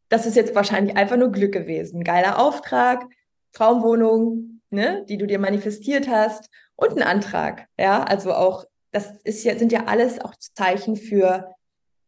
das 0.09 0.25
ist 0.25 0.35
jetzt 0.35 0.55
wahrscheinlich 0.55 0.97
einfach 0.97 1.17
nur 1.17 1.31
Glück 1.31 1.53
gewesen. 1.53 2.03
Geiler 2.03 2.39
Auftrag, 2.39 3.05
Traumwohnung, 3.53 4.61
ne, 4.69 5.05
die 5.07 5.17
du 5.17 5.27
dir 5.27 5.39
manifestiert 5.39 6.09
hast 6.09 6.49
und 6.75 6.97
ein 6.97 7.03
Antrag. 7.03 7.67
Ja, 7.79 8.03
also 8.03 8.33
auch, 8.33 8.65
das 8.91 9.11
ist 9.23 9.43
ja, 9.43 9.57
sind 9.57 9.71
ja 9.71 9.85
alles 9.85 10.19
auch 10.19 10.33
Zeichen 10.35 10.95
für 10.95 11.53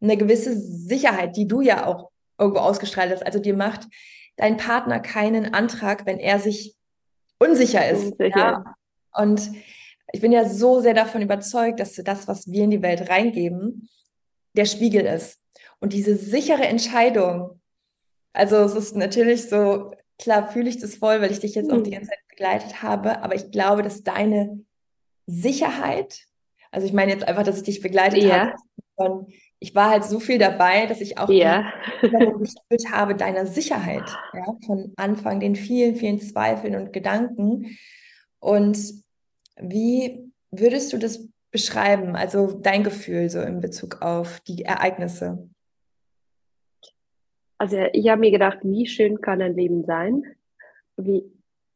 eine 0.00 0.16
gewisse 0.16 0.54
Sicherheit, 0.58 1.36
die 1.36 1.46
du 1.46 1.60
ja 1.60 1.86
auch 1.86 2.10
irgendwo 2.38 2.60
ausgestrahlt 2.60 3.12
hast. 3.12 3.24
Also 3.24 3.38
dir 3.38 3.54
macht 3.54 3.86
dein 4.36 4.56
Partner 4.56 5.00
keinen 5.00 5.54
Antrag, 5.54 6.06
wenn 6.06 6.18
er 6.18 6.38
sich 6.38 6.76
unsicher 7.38 7.88
ist. 7.88 8.12
Unsicher. 8.12 8.36
Ja? 8.36 8.74
Und 9.12 9.50
ich 10.12 10.20
bin 10.20 10.32
ja 10.32 10.48
so 10.48 10.80
sehr 10.80 10.94
davon 10.94 11.22
überzeugt, 11.22 11.80
dass 11.80 11.94
das, 11.94 12.28
was 12.28 12.50
wir 12.50 12.64
in 12.64 12.70
die 12.70 12.82
Welt 12.82 13.08
reingeben, 13.08 13.88
der 14.56 14.64
Spiegel 14.64 15.04
ist. 15.06 15.40
Und 15.80 15.92
diese 15.92 16.16
sichere 16.16 16.64
Entscheidung, 16.64 17.60
also 18.32 18.56
es 18.56 18.74
ist 18.74 18.96
natürlich 18.96 19.48
so, 19.48 19.92
klar 20.18 20.50
fühle 20.50 20.68
ich 20.68 20.78
das 20.78 20.96
voll, 20.96 21.20
weil 21.20 21.30
ich 21.30 21.40
dich 21.40 21.54
jetzt 21.54 21.70
auch 21.70 21.82
die 21.82 21.90
mhm. 21.90 21.94
ganze 21.94 22.10
Zeit 22.10 22.28
begleitet 22.28 22.82
habe, 22.82 23.22
aber 23.22 23.34
ich 23.34 23.50
glaube, 23.50 23.82
dass 23.82 24.02
deine 24.02 24.64
Sicherheit, 25.26 26.20
also 26.70 26.86
ich 26.86 26.92
meine 26.92 27.12
jetzt 27.12 27.26
einfach, 27.26 27.42
dass 27.42 27.58
ich 27.58 27.64
dich 27.64 27.80
begleitet 27.80 28.22
ja. 28.22 28.38
habe, 28.38 28.54
von, 28.96 29.26
ich 29.64 29.74
war 29.74 29.88
halt 29.88 30.04
so 30.04 30.20
viel 30.20 30.36
dabei, 30.36 30.84
dass 30.84 31.00
ich 31.00 31.16
auch 31.16 31.30
ja. 31.30 31.72
gespürt 32.02 32.92
habe 32.92 33.14
deiner 33.14 33.46
Sicherheit, 33.46 34.04
ja, 34.34 34.44
von 34.66 34.92
Anfang 34.96 35.40
den 35.40 35.56
vielen, 35.56 35.96
vielen 35.96 36.20
Zweifeln 36.20 36.76
und 36.76 36.92
Gedanken. 36.92 37.78
Und 38.40 38.76
wie 39.56 40.30
würdest 40.50 40.92
du 40.92 40.98
das 40.98 41.30
beschreiben, 41.50 42.14
also 42.14 42.52
dein 42.60 42.84
Gefühl 42.84 43.30
so 43.30 43.40
in 43.40 43.62
Bezug 43.62 44.02
auf 44.02 44.40
die 44.40 44.64
Ereignisse? 44.64 45.48
Also 47.56 47.78
ich 47.94 48.10
habe 48.10 48.20
mir 48.20 48.32
gedacht, 48.32 48.58
wie 48.64 48.86
schön 48.86 49.22
kann 49.22 49.40
ein 49.40 49.56
Leben 49.56 49.86
sein? 49.86 50.24
Wie, 50.98 51.24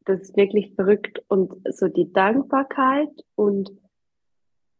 das 0.05 0.21
ist 0.21 0.37
wirklich 0.37 0.75
verrückt. 0.75 1.23
Und 1.27 1.53
so 1.71 1.87
die 1.87 2.13
Dankbarkeit 2.13 3.09
und 3.33 3.71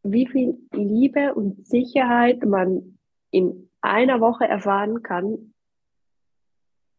wie 0.04 0.28
viel 0.28 0.60
Liebe 0.74 1.34
und 1.34 1.65
Sicherheit 1.65 2.45
man 2.45 2.98
in 3.31 3.69
einer 3.81 4.19
Woche 4.21 4.45
erfahren 4.45 5.03
kann, 5.03 5.53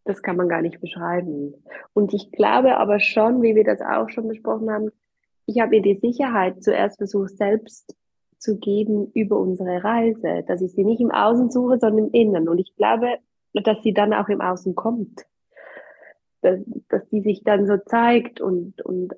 das 0.05 0.23
kann 0.23 0.37
man 0.37 0.49
gar 0.49 0.63
nicht 0.63 0.81
beschreiben. 0.81 1.55
Und 1.93 2.15
ich 2.15 2.33
glaube 2.33 2.77
aber 2.77 3.01
schon, 3.01 3.43
wie 3.43 3.55
wir 3.55 3.65
das 3.65 3.81
auch 3.81 4.09
schon 4.09 4.29
besprochen 4.29 4.71
haben, 4.71 4.91
ich 5.47 5.61
habe 5.61 5.71
mir 5.71 5.83
die 5.83 5.99
Sicherheit 6.01 6.63
zuerst 6.63 6.99
versucht, 6.99 7.37
selbst 7.37 7.97
zu 8.39 8.59
geben 8.59 9.11
über 9.13 9.39
unsere 9.39 9.85
Reise, 9.85 10.45
dass 10.47 10.63
ich 10.63 10.73
sie 10.73 10.85
nicht 10.85 11.01
im 11.01 11.11
Außen 11.11 11.51
suche, 11.51 11.79
sondern 11.79 12.07
im 12.07 12.13
Innen. 12.13 12.49
Und 12.49 12.59
ich 12.59 12.75
glaube, 12.77 13.19
dass 13.53 13.83
sie 13.83 13.93
dann 13.93 14.15
auch 14.15 14.29
im 14.29 14.41
Außen 14.41 14.75
kommt. 14.75 15.27
Dass, 16.41 16.61
dass 16.89 17.07
die 17.11 17.21
sich 17.21 17.45
dann 17.45 17.67
so 17.67 17.77
zeigt 17.77 18.41
und, 18.41 18.81
und 18.81 19.15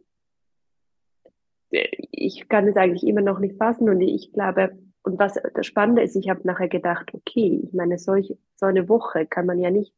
ich 1.70 2.48
kann 2.48 2.66
es 2.66 2.77
eigentlich 2.77 3.07
immer 3.07 3.20
noch 3.20 3.38
nicht 3.38 3.57
fassen 3.57 3.88
und 3.88 4.01
ich 4.01 4.33
glaube, 4.33 4.77
und 5.05 5.19
was 5.19 5.38
das 5.55 5.67
Spannende 5.67 6.03
ist, 6.03 6.17
ich 6.17 6.31
habe 6.31 6.41
nachher 6.45 6.69
gedacht, 6.69 7.12
okay, 7.12 7.61
ich 7.65 7.73
meine, 7.73 7.99
solch, 7.99 8.37
so 8.57 8.67
eine 8.67 8.88
Woche 8.88 9.27
kann 9.27 9.47
man 9.47 9.59
ja 9.59 9.71
nicht 9.71 9.95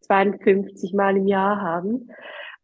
52 0.00 0.94
Mal 0.94 1.16
im 1.16 1.26
Jahr 1.26 1.60
haben. 1.60 2.10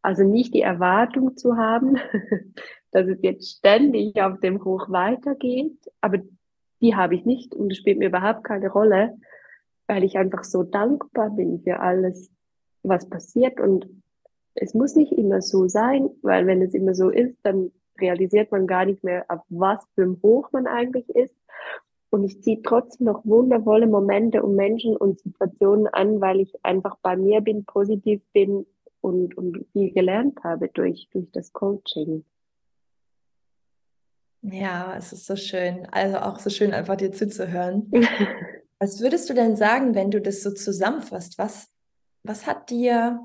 Also 0.03 0.25
nicht 0.25 0.55
die 0.55 0.63
Erwartung 0.63 1.37
zu 1.37 1.57
haben, 1.57 1.99
dass 2.93 3.07
es 3.07 3.19
jetzt 3.23 3.59
ständig 3.59 4.21
auf 4.23 4.41
dem 4.41 4.65
Hoch 4.65 4.89
weitergeht, 4.91 5.77
aber 6.01 6.19
die 6.81 6.97
habe 6.97 7.15
ich 7.15 7.27
nicht 7.27 7.55
und 7.55 7.71
es 7.71 7.79
spielt 7.79 7.99
mir 7.99 8.09
überhaupt 8.09 8.45
keine 8.45 8.71
Rolle, 8.71 9.19
weil 9.87 10.03
ich 10.03 10.17
einfach 10.17 10.45
so 10.45 10.63
dankbar 10.63 11.31
bin 11.31 11.61
für 11.61 11.81
alles, 11.81 12.31
was 12.83 13.09
passiert 13.11 13.61
und 13.61 13.87
es 14.55 14.73
muss 14.73 14.97
nicht 14.97 15.13
immer 15.13 15.43
so 15.43 15.69
sein, 15.69 16.09
weil 16.23 16.47
wenn 16.47 16.63
es 16.63 16.73
immer 16.73 16.95
so 16.95 17.11
ist, 17.11 17.37
dann 17.43 17.71
realisiert 18.01 18.51
man 18.51 18.67
gar 18.67 18.85
nicht 18.85 19.05
mehr, 19.05 19.25
auf 19.29 19.41
was 19.49 19.85
für 19.95 20.03
ein 20.03 20.21
Hoch 20.23 20.51
man 20.53 20.67
eigentlich 20.67 21.09
ist. 21.11 21.37
Und 22.11 22.25
ich 22.25 22.43
ziehe 22.43 22.61
trotzdem 22.63 23.07
noch 23.07 23.25
wundervolle 23.25 23.87
Momente 23.87 24.43
und 24.43 24.57
Menschen 24.57 24.97
und 24.97 25.21
Situationen 25.21 25.87
an, 25.87 26.21
weil 26.21 26.41
ich 26.41 26.53
einfach 26.65 26.97
bei 27.03 27.17
mir 27.17 27.41
bin, 27.41 27.65
positiv 27.65 28.21
bin 28.33 28.67
und, 29.01 29.37
und 29.39 29.65
viel 29.73 29.93
gelernt 29.93 30.43
habe 30.43 30.69
durch, 30.69 31.09
durch 31.13 31.31
das 31.31 31.53
Coaching. 31.53 32.25
Ja, 34.43 34.97
es 34.97 35.13
ist 35.13 35.27
so 35.27 35.37
schön. 35.37 35.87
Also 35.93 36.19
auch 36.19 36.39
so 36.39 36.51
schön, 36.51 36.73
einfach 36.73 36.97
dir 36.97 37.13
zuzuhören. 37.13 37.91
was 38.79 39.01
würdest 39.01 39.29
du 39.31 39.35
denn 39.35 39.57
sagen, 39.57 39.95
wenn 39.95 40.11
du 40.11 40.21
das 40.21 40.43
so 40.43 40.51
zusammenfasst? 40.51 41.39
Was, 41.39 41.71
was 42.23 42.47
hat 42.47 42.71
dir 42.71 43.21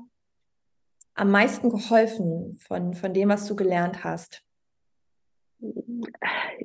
am 1.14 1.30
meisten 1.30 1.70
geholfen 1.70 2.58
von, 2.58 2.94
von 2.94 3.14
dem, 3.14 3.30
was 3.30 3.46
du 3.46 3.56
gelernt 3.56 4.04
hast? 4.04 4.45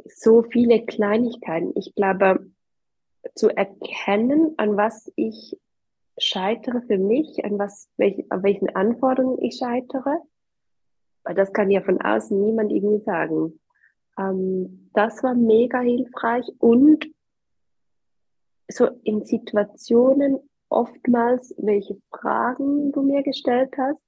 So 0.06 0.43
viele 0.43 0.86
Kleinigkeiten. 0.86 1.71
Ich 1.75 1.95
glaube, 1.95 2.51
zu 3.36 3.49
erkennen, 3.49 4.54
an 4.58 4.77
was 4.77 5.12
ich 5.15 5.58
scheitere 6.17 6.82
für 6.82 6.97
mich, 6.97 7.43
an 7.45 7.58
was, 7.58 7.89
welch, 7.97 8.25
an 8.30 8.43
welchen 8.43 8.69
Anforderungen 8.75 9.41
ich 9.41 9.58
scheitere, 9.58 10.17
weil 11.23 11.36
das 11.36 11.54
kann 11.54 11.69
ja 11.71 11.82
von 11.82 12.01
außen 12.01 12.39
niemand 12.39 12.71
irgendwie 12.71 13.04
sagen. 13.04 13.60
Ähm, 14.17 14.89
das 14.93 15.23
war 15.23 15.36
mega 15.36 15.80
hilfreich 15.80 16.45
und 16.60 17.08
so 18.67 18.88
in 19.04 19.23
Situationen 19.23 20.39
oftmals, 20.69 21.54
welche 21.58 21.97
Fragen 22.10 22.91
du 22.91 23.01
mir 23.01 23.23
gestellt 23.23 23.73
hast, 23.77 24.01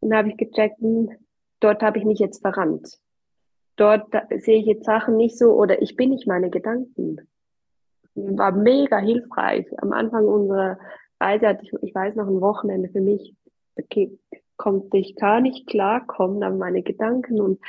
dann 0.00 0.14
habe 0.14 0.30
ich 0.30 0.36
gecheckt, 0.36 0.78
hm, 0.80 1.10
dort 1.60 1.82
habe 1.82 1.98
ich 1.98 2.04
mich 2.04 2.18
jetzt 2.18 2.40
verrannt. 2.40 3.00
Dort 3.76 4.10
sehe 4.38 4.58
ich 4.58 4.66
jetzt 4.66 4.84
Sachen 4.84 5.16
nicht 5.16 5.38
so 5.38 5.52
oder 5.52 5.82
ich 5.82 5.96
bin 5.96 6.10
nicht 6.10 6.26
meine 6.26 6.50
Gedanken. 6.50 7.28
War 8.14 8.52
mega 8.52 8.98
hilfreich. 8.98 9.66
Am 9.82 9.92
Anfang 9.92 10.26
unserer 10.26 10.78
Reise 11.20 11.48
hatte 11.48 11.64
ich, 11.64 11.72
ich 11.82 11.94
weiß 11.94 12.16
noch, 12.16 12.26
ein 12.26 12.40
Wochenende 12.40 12.88
für 12.88 13.00
mich, 13.00 13.34
okay, 13.78 14.18
konnte 14.56 14.96
ich 14.96 15.16
gar 15.16 15.40
nicht 15.40 15.66
klarkommen 15.66 16.42
an 16.42 16.58
meine 16.58 16.82
Gedanken 16.82 17.40
und 17.40 17.60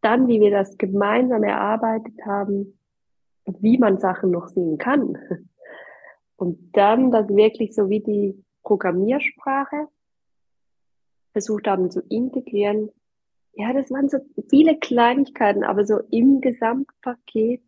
dann, 0.00 0.28
wie 0.28 0.40
wir 0.40 0.50
das 0.50 0.76
gemeinsam 0.78 1.44
erarbeitet 1.44 2.14
haben, 2.24 2.78
wie 3.44 3.78
man 3.78 3.98
Sachen 3.98 4.30
noch 4.30 4.48
sehen 4.48 4.78
kann. 4.78 5.16
Und 6.36 6.74
dann 6.74 7.10
das 7.10 7.28
wirklich 7.28 7.74
so 7.74 7.90
wie 7.90 8.00
die 8.00 8.42
Programmiersprache 8.62 9.88
versucht 11.32 11.66
haben 11.66 11.90
zu 11.90 12.00
integrieren. 12.08 12.90
Ja, 13.60 13.74
das 13.74 13.90
waren 13.90 14.08
so 14.08 14.20
viele 14.48 14.78
Kleinigkeiten, 14.78 15.64
aber 15.64 15.84
so 15.84 15.98
im 16.10 16.40
Gesamtpaket 16.40 17.60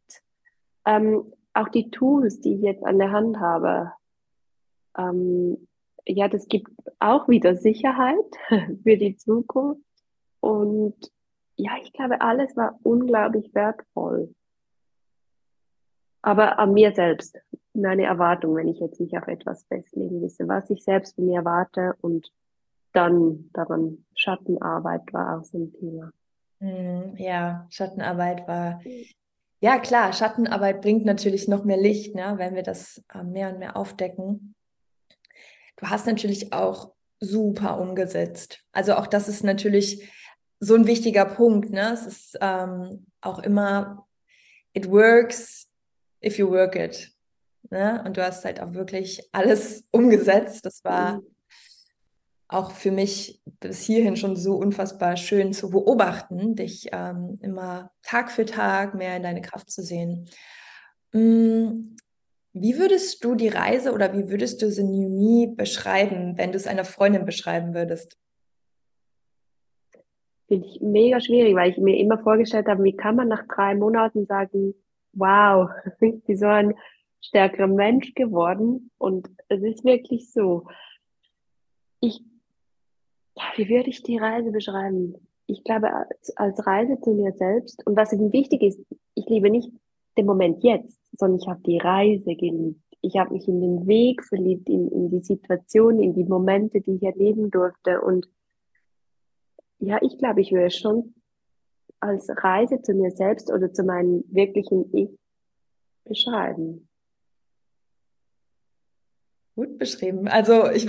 ähm, 0.87 1.31
auch 1.52 1.68
die 1.68 1.90
Tools, 1.90 2.40
die 2.40 2.55
ich 2.55 2.62
jetzt 2.62 2.83
an 2.83 2.98
der 2.98 3.11
Hand 3.11 3.38
habe. 3.38 3.92
Ähm, 4.96 5.68
ja, 6.07 6.28
das 6.28 6.48
gibt 6.48 6.70
auch 6.98 7.28
wieder 7.28 7.57
Sicherheit 7.57 8.24
für 8.83 8.96
die 8.96 9.16
Zukunft 9.18 9.83
und 10.40 10.96
ja, 11.57 11.72
ich 11.83 11.92
glaube, 11.92 12.22
alles 12.22 12.57
war 12.57 12.81
unglaublich 12.85 13.55
wertvoll. 13.55 14.35
Aber 16.22 16.59
an 16.59 16.72
mir 16.72 16.94
selbst, 16.94 17.37
meine 17.74 18.05
Erwartung, 18.05 18.57
wenn 18.57 18.68
ich 18.68 18.81
jetzt 18.81 18.98
nicht 18.98 19.14
auf 19.18 19.28
etwas 19.28 19.64
festlegen 19.64 20.22
wisse, 20.22 20.48
was 20.48 20.70
ich 20.70 20.85
selbst 20.85 21.16
von 21.16 21.26
mir 21.26 21.40
erwarte 21.40 21.96
und 22.00 22.33
dann 22.92 23.50
daran 23.52 24.05
Schattenarbeit 24.14 25.12
war 25.12 25.38
auch 25.38 25.44
so 25.44 25.59
ein 25.59 25.72
Thema. 25.72 26.11
Hm, 26.61 27.16
ja, 27.16 27.66
Schattenarbeit 27.70 28.46
war, 28.46 28.81
ja 29.61 29.78
klar, 29.78 30.12
Schattenarbeit 30.12 30.81
bringt 30.81 31.05
natürlich 31.05 31.48
noch 31.48 31.64
mehr 31.64 31.76
Licht, 31.76 32.14
ne, 32.14 32.35
wenn 32.37 32.55
wir 32.55 32.62
das 32.62 33.02
äh, 33.12 33.22
mehr 33.22 33.50
und 33.50 33.59
mehr 33.59 33.76
aufdecken. 33.76 34.55
Du 35.76 35.88
hast 35.88 36.07
natürlich 36.07 36.52
auch 36.52 36.92
super 37.18 37.81
umgesetzt. 37.81 38.64
Also 38.72 38.94
auch 38.94 39.07
das 39.07 39.28
ist 39.28 39.44
natürlich 39.44 40.09
so 40.61 40.74
ein 40.74 40.87
wichtiger 40.87 41.24
Punkt. 41.24 41.70
Ne? 41.70 41.92
Es 41.92 42.07
ist 42.07 42.38
ähm, 42.40 43.07
auch 43.20 43.40
immer, 43.40 44.07
it 44.74 44.90
works 44.90 45.68
if 46.22 46.38
you 46.38 46.48
work 46.50 46.76
it. 46.76 47.12
Ne? 47.70 48.02
Und 48.05 48.16
du 48.16 48.24
hast 48.24 48.44
halt 48.44 48.61
auch 48.61 48.74
wirklich 48.74 49.28
alles 49.33 49.85
umgesetzt. 49.90 50.64
Das 50.66 50.85
war 50.85 51.16
mhm. 51.16 51.32
Auch 52.52 52.70
für 52.72 52.90
mich 52.90 53.42
bis 53.60 53.82
hierhin 53.82 54.16
schon 54.16 54.36
so 54.36 54.54
unfassbar 54.54 55.16
schön 55.16 55.52
zu 55.52 55.70
beobachten, 55.70 56.54
dich 56.54 56.88
ähm, 56.92 57.38
immer 57.42 57.90
Tag 58.02 58.30
für 58.30 58.44
Tag 58.44 58.94
mehr 58.94 59.16
in 59.16 59.22
deine 59.22 59.42
Kraft 59.42 59.70
zu 59.70 59.82
sehen. 59.82 60.28
Mm, 61.12 61.96
wie 62.52 62.78
würdest 62.78 63.24
du 63.24 63.34
die 63.34 63.48
Reise 63.48 63.92
oder 63.92 64.12
wie 64.12 64.28
würdest 64.28 64.62
du 64.62 64.66
Me 64.82 65.54
beschreiben, 65.54 66.36
wenn 66.36 66.52
du 66.52 66.56
es 66.56 66.66
einer 66.66 66.84
Freundin 66.84 67.24
beschreiben 67.24 67.74
würdest? 67.74 68.18
finde 70.52 70.68
ich 70.68 70.82
mega 70.82 71.18
schwierig, 71.18 71.54
weil 71.54 71.70
ich 71.70 71.78
mir 71.78 71.96
immer 71.96 72.18
vorgestellt 72.18 72.66
habe, 72.66 72.84
wie 72.84 72.94
kann 72.94 73.16
man 73.16 73.28
nach 73.28 73.46
drei 73.46 73.74
Monaten 73.74 74.26
sagen, 74.26 74.74
wow, 75.14 75.70
ich 76.00 76.22
bin 76.24 76.36
so 76.36 76.46
ein 76.46 76.74
stärkerer 77.22 77.68
Mensch 77.68 78.12
geworden. 78.14 78.90
Und 78.98 79.28
es 79.48 79.62
ist 79.62 79.82
wirklich 79.82 80.30
so. 80.30 80.66
Ich, 82.00 82.20
wie 83.57 83.68
würde 83.68 83.90
ich 83.90 84.02
die 84.02 84.18
Reise 84.18 84.50
beschreiben? 84.50 85.14
Ich 85.46 85.64
glaube, 85.64 85.92
als, 85.92 86.37
als 86.37 86.66
Reise 86.66 87.00
zu 87.00 87.11
mir 87.11 87.33
selbst. 87.33 87.85
Und 87.87 87.96
was 87.96 88.12
eben 88.12 88.33
wichtig 88.33 88.62
ist, 88.62 88.81
ich 89.14 89.26
liebe 89.26 89.50
nicht 89.50 89.70
den 90.16 90.26
Moment 90.26 90.62
jetzt, 90.62 90.98
sondern 91.12 91.40
ich 91.40 91.48
habe 91.48 91.62
die 91.62 91.78
Reise 91.78 92.35
geliebt. 92.35 92.81
Ich 93.00 93.16
habe 93.16 93.33
mich 93.33 93.48
in 93.48 93.61
den 93.61 93.87
Weg 93.87 94.24
verliebt, 94.24 94.68
in, 94.68 94.88
in 94.88 95.11
die 95.11 95.24
Situation, 95.24 96.00
in 96.00 96.14
die 96.14 96.24
Momente, 96.24 96.81
die 96.81 96.94
ich 96.96 97.02
erleben 97.02 97.50
durfte. 97.50 98.00
Und 98.00 98.28
ja, 99.78 99.98
ich 100.00 100.16
glaube, 100.18 100.40
ich 100.40 100.52
würde 100.52 100.70
schon 100.70 101.14
als 101.98 102.28
Reise 102.28 102.81
zu 102.83 102.94
mir 102.94 103.11
selbst 103.11 103.52
oder 103.52 103.72
zu 103.72 103.83
meinem 103.85 104.24
wirklichen 104.28 104.94
Ich 104.94 105.11
beschreiben. 106.05 106.88
Gut 109.55 109.78
beschrieben. 109.78 110.28
Also 110.28 110.70
ich 110.70 110.88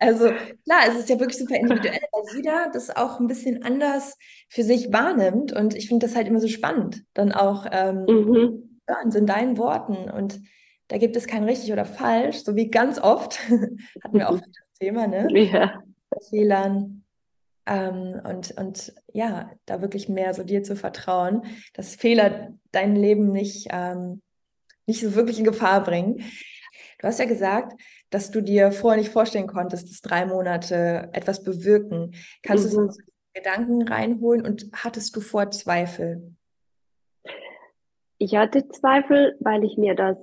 also 0.00 0.32
klar, 0.64 0.82
es 0.88 0.98
ist 0.98 1.08
ja 1.08 1.20
wirklich 1.20 1.38
super 1.38 1.54
individuell, 1.54 2.00
weil 2.12 2.36
jeder 2.36 2.70
das 2.72 2.94
auch 2.94 3.20
ein 3.20 3.28
bisschen 3.28 3.62
anders 3.62 4.16
für 4.48 4.64
sich 4.64 4.92
wahrnimmt. 4.92 5.52
Und 5.52 5.74
ich 5.74 5.88
finde 5.88 6.06
das 6.06 6.16
halt 6.16 6.26
immer 6.26 6.40
so 6.40 6.48
spannend, 6.48 7.04
dann 7.14 7.32
auch 7.32 7.66
ähm, 7.70 8.04
mhm. 8.06 8.80
hören, 8.86 9.12
in 9.14 9.26
deinen 9.26 9.58
Worten. 9.58 10.10
Und 10.10 10.40
da 10.88 10.98
gibt 10.98 11.16
es 11.16 11.26
kein 11.26 11.44
richtig 11.44 11.72
oder 11.72 11.84
falsch, 11.84 12.38
so 12.38 12.56
wie 12.56 12.70
ganz 12.70 12.98
oft 12.98 13.38
hatten 13.48 14.18
wir 14.18 14.28
auch 14.28 14.38
das 14.38 14.78
Thema, 14.78 15.06
ne? 15.06 15.28
Ja. 15.32 15.82
Fehlern, 16.28 17.00
ähm, 17.66 18.20
und, 18.24 18.50
und 18.58 18.92
ja, 19.12 19.50
da 19.66 19.80
wirklich 19.80 20.08
mehr 20.08 20.34
so 20.34 20.42
dir 20.42 20.62
zu 20.62 20.74
vertrauen, 20.74 21.44
dass 21.74 21.94
Fehler 21.94 22.54
dein 22.72 22.96
Leben 22.96 23.30
nicht, 23.32 23.68
ähm, 23.70 24.22
nicht 24.86 25.00
so 25.00 25.14
wirklich 25.14 25.38
in 25.38 25.44
Gefahr 25.44 25.84
bringen. 25.84 26.24
Du 27.00 27.06
hast 27.06 27.18
ja 27.18 27.24
gesagt, 27.24 27.80
dass 28.10 28.30
du 28.30 28.40
dir 28.40 28.72
vorher 28.72 29.00
nicht 29.00 29.12
vorstellen 29.12 29.46
konntest, 29.46 29.88
dass 29.88 30.00
drei 30.02 30.26
Monate 30.26 31.08
etwas 31.12 31.42
bewirken. 31.42 32.12
Kannst 32.42 32.66
mhm. 32.66 32.86
du 32.86 32.90
so 32.90 33.00
Gedanken 33.32 33.82
reinholen 33.88 34.44
und 34.44 34.70
hattest 34.74 35.16
du 35.16 35.20
vor 35.20 35.50
Zweifel? 35.50 36.34
Ich 38.18 38.36
hatte 38.36 38.68
Zweifel, 38.68 39.36
weil 39.40 39.64
ich 39.64 39.78
mir 39.78 39.94
das 39.94 40.18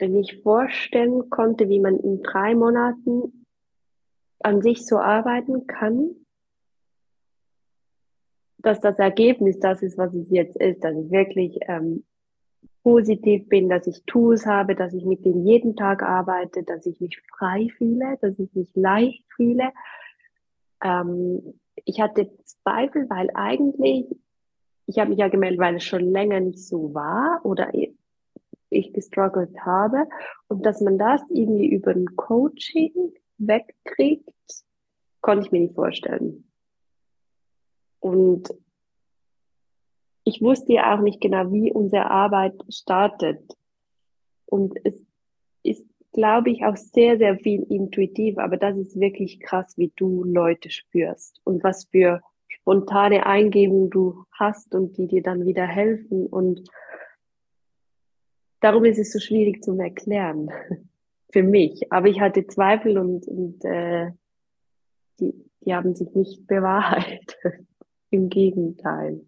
nicht 0.00 0.42
vorstellen 0.42 1.30
konnte, 1.30 1.68
wie 1.68 1.80
man 1.80 1.98
in 1.98 2.22
drei 2.22 2.54
Monaten 2.54 3.46
an 4.40 4.60
sich 4.62 4.86
so 4.86 4.98
arbeiten 4.98 5.66
kann 5.66 6.14
dass 8.58 8.80
das 8.80 8.98
Ergebnis 8.98 9.58
das 9.60 9.82
ist, 9.82 9.96
was 9.98 10.14
es 10.14 10.30
jetzt 10.30 10.56
ist, 10.56 10.82
dass 10.82 10.96
ich 10.96 11.10
wirklich 11.10 11.58
ähm, 11.68 12.04
positiv 12.82 13.48
bin, 13.48 13.68
dass 13.68 13.86
ich 13.86 14.02
Tools 14.06 14.46
habe, 14.46 14.74
dass 14.74 14.94
ich 14.94 15.04
mit 15.04 15.24
denen 15.24 15.46
jeden 15.46 15.76
Tag 15.76 16.02
arbeite, 16.02 16.62
dass 16.62 16.86
ich 16.86 17.00
mich 17.00 17.20
frei 17.36 17.68
fühle, 17.76 18.18
dass 18.20 18.38
ich 18.38 18.52
mich 18.54 18.70
leicht 18.74 19.24
fühle. 19.34 19.70
Ähm, 20.82 21.60
ich 21.84 22.00
hatte 22.00 22.30
Zweifel, 22.44 23.08
weil 23.08 23.30
eigentlich, 23.34 24.06
ich 24.86 24.98
habe 24.98 25.10
mich 25.10 25.18
ja 25.18 25.28
gemeldet, 25.28 25.60
weil 25.60 25.76
es 25.76 25.84
schon 25.84 26.10
länger 26.10 26.40
nicht 26.40 26.66
so 26.66 26.94
war 26.94 27.40
oder 27.44 27.72
ich 28.70 28.92
gestruggelt 28.92 29.64
habe 29.64 30.06
und 30.48 30.64
dass 30.64 30.80
man 30.80 30.98
das 30.98 31.22
irgendwie 31.30 31.68
über 31.68 31.90
ein 31.92 32.16
Coaching 32.16 33.14
wegkriegt, 33.38 34.64
konnte 35.20 35.46
ich 35.46 35.52
mir 35.52 35.60
nicht 35.60 35.74
vorstellen. 35.74 36.44
Und 38.00 38.48
ich 40.28 40.42
wusste 40.42 40.74
ja 40.74 40.94
auch 40.94 41.00
nicht 41.00 41.22
genau, 41.22 41.50
wie 41.52 41.72
unsere 41.72 42.10
Arbeit 42.10 42.54
startet. 42.68 43.40
Und 44.44 44.74
es 44.84 45.02
ist, 45.62 45.86
glaube 46.12 46.50
ich, 46.50 46.64
auch 46.64 46.76
sehr, 46.76 47.16
sehr 47.16 47.38
viel 47.38 47.62
intuitiv, 47.62 48.36
aber 48.36 48.58
das 48.58 48.76
ist 48.76 49.00
wirklich 49.00 49.40
krass, 49.40 49.78
wie 49.78 49.90
du 49.96 50.24
Leute 50.24 50.68
spürst 50.68 51.40
und 51.44 51.64
was 51.64 51.86
für 51.86 52.20
spontane 52.46 53.24
Eingebungen 53.24 53.88
du 53.88 54.24
hast 54.32 54.74
und 54.74 54.98
die 54.98 55.06
dir 55.06 55.22
dann 55.22 55.46
wieder 55.46 55.66
helfen. 55.66 56.26
Und 56.26 56.68
darum 58.60 58.84
ist 58.84 58.98
es 58.98 59.12
so 59.12 59.20
schwierig 59.20 59.64
zu 59.64 59.78
erklären 59.78 60.50
für 61.32 61.42
mich. 61.42 61.90
Aber 61.90 62.08
ich 62.08 62.20
hatte 62.20 62.46
Zweifel 62.46 62.98
und, 62.98 63.26
und 63.26 63.64
äh, 63.64 64.10
die, 65.20 65.32
die 65.60 65.74
haben 65.74 65.94
sich 65.94 66.14
nicht 66.14 66.46
bewahrheitet. 66.46 67.64
Im 68.10 68.28
Gegenteil. 68.28 69.22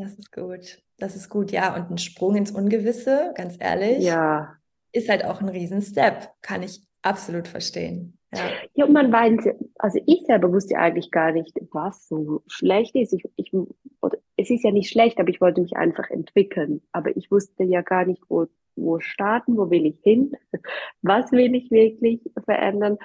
Das 0.00 0.14
ist 0.14 0.32
gut. 0.32 0.82
Das 0.98 1.16
ist 1.16 1.28
gut, 1.28 1.52
ja. 1.52 1.74
Und 1.74 1.90
ein 1.90 1.98
Sprung 1.98 2.36
ins 2.36 2.50
Ungewisse, 2.50 3.32
ganz 3.34 3.56
ehrlich, 3.58 4.04
ja. 4.04 4.56
ist 4.92 5.08
halt 5.08 5.24
auch 5.24 5.40
ein 5.40 5.48
Riesen-Step. 5.48 6.30
Kann 6.42 6.62
ich 6.62 6.80
absolut 7.02 7.48
verstehen. 7.48 8.16
Ja. 8.32 8.42
ja, 8.74 8.84
und 8.84 8.92
man 8.92 9.12
weiß, 9.12 9.48
also 9.78 10.00
ich 10.06 10.22
selber 10.24 10.52
wusste 10.52 10.78
eigentlich 10.78 11.10
gar 11.10 11.32
nicht, 11.32 11.58
was 11.72 12.06
so 12.08 12.42
schlecht 12.46 12.94
ist. 12.94 13.12
Ich, 13.12 13.24
ich, 13.36 13.52
oder, 14.00 14.18
es 14.36 14.50
ist 14.50 14.62
ja 14.62 14.70
nicht 14.70 14.90
schlecht, 14.90 15.18
aber 15.18 15.30
ich 15.30 15.40
wollte 15.40 15.60
mich 15.60 15.76
einfach 15.76 16.08
entwickeln. 16.10 16.80
Aber 16.92 17.16
ich 17.16 17.30
wusste 17.30 17.64
ja 17.64 17.82
gar 17.82 18.04
nicht, 18.04 18.22
wo, 18.28 18.46
wo 18.76 19.00
starten, 19.00 19.56
wo 19.56 19.70
will 19.70 19.84
ich 19.84 19.98
hin, 20.02 20.32
was 21.02 21.32
will 21.32 21.54
ich 21.54 21.70
wirklich 21.70 22.20
verändern. 22.44 22.98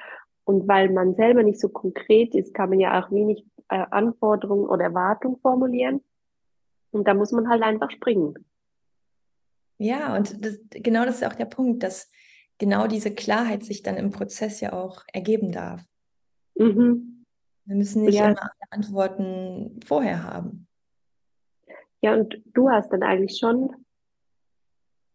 Und 0.44 0.68
weil 0.68 0.92
man 0.92 1.16
selber 1.16 1.42
nicht 1.42 1.60
so 1.60 1.70
konkret 1.70 2.36
ist, 2.36 2.54
kann 2.54 2.70
man 2.70 2.80
ja 2.80 3.04
auch 3.04 3.12
wenig 3.12 3.44
äh, 3.70 3.84
Anforderungen 3.90 4.68
oder 4.68 4.84
Erwartungen 4.84 5.38
formulieren. 5.38 6.02
Und 6.96 7.10
da 7.10 7.14
muss 7.14 7.34
man 7.34 7.50
halt 7.50 7.62
einfach 7.62 7.92
springen. 7.92 8.36
Ja, 9.78 10.16
und 10.16 10.46
das, 10.46 10.58
genau 10.70 11.04
das 11.04 11.18
ist 11.18 11.26
auch 11.26 11.34
der 11.34 11.46
Punkt, 11.46 11.84
dass 11.84 12.10
genau 12.58 12.88
diese 12.88 13.14
Klarheit 13.14 13.66
sich 13.66 13.84
dann 13.84 13.98
im 13.98 14.12
Prozess 14.12 14.62
ja 14.62 14.72
auch 14.72 15.04
ergeben 15.12 15.52
darf. 15.52 15.84
Mhm. 16.58 17.26
Wir 17.66 17.76
müssen 17.76 18.06
nicht 18.06 18.16
ja. 18.16 18.30
immer 18.30 18.42
alle 18.42 18.72
Antworten 18.72 19.82
vorher 19.86 20.24
haben. 20.24 20.68
Ja, 22.00 22.14
und 22.14 22.42
du 22.54 22.70
hast 22.70 22.94
dann 22.94 23.04
eigentlich 23.04 23.40
schon 23.40 23.76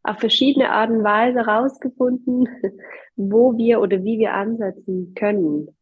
auf 0.03 0.19
verschiedene 0.19 0.71
Arten 0.71 0.99
und 0.99 1.05
Weise 1.05 1.47
herausgefunden, 1.47 2.47
wo 3.16 3.57
wir 3.57 3.81
oder 3.81 4.05
wie 4.05 4.19
wir 4.19 4.35
ansetzen 4.35 5.14
können. 5.14 5.75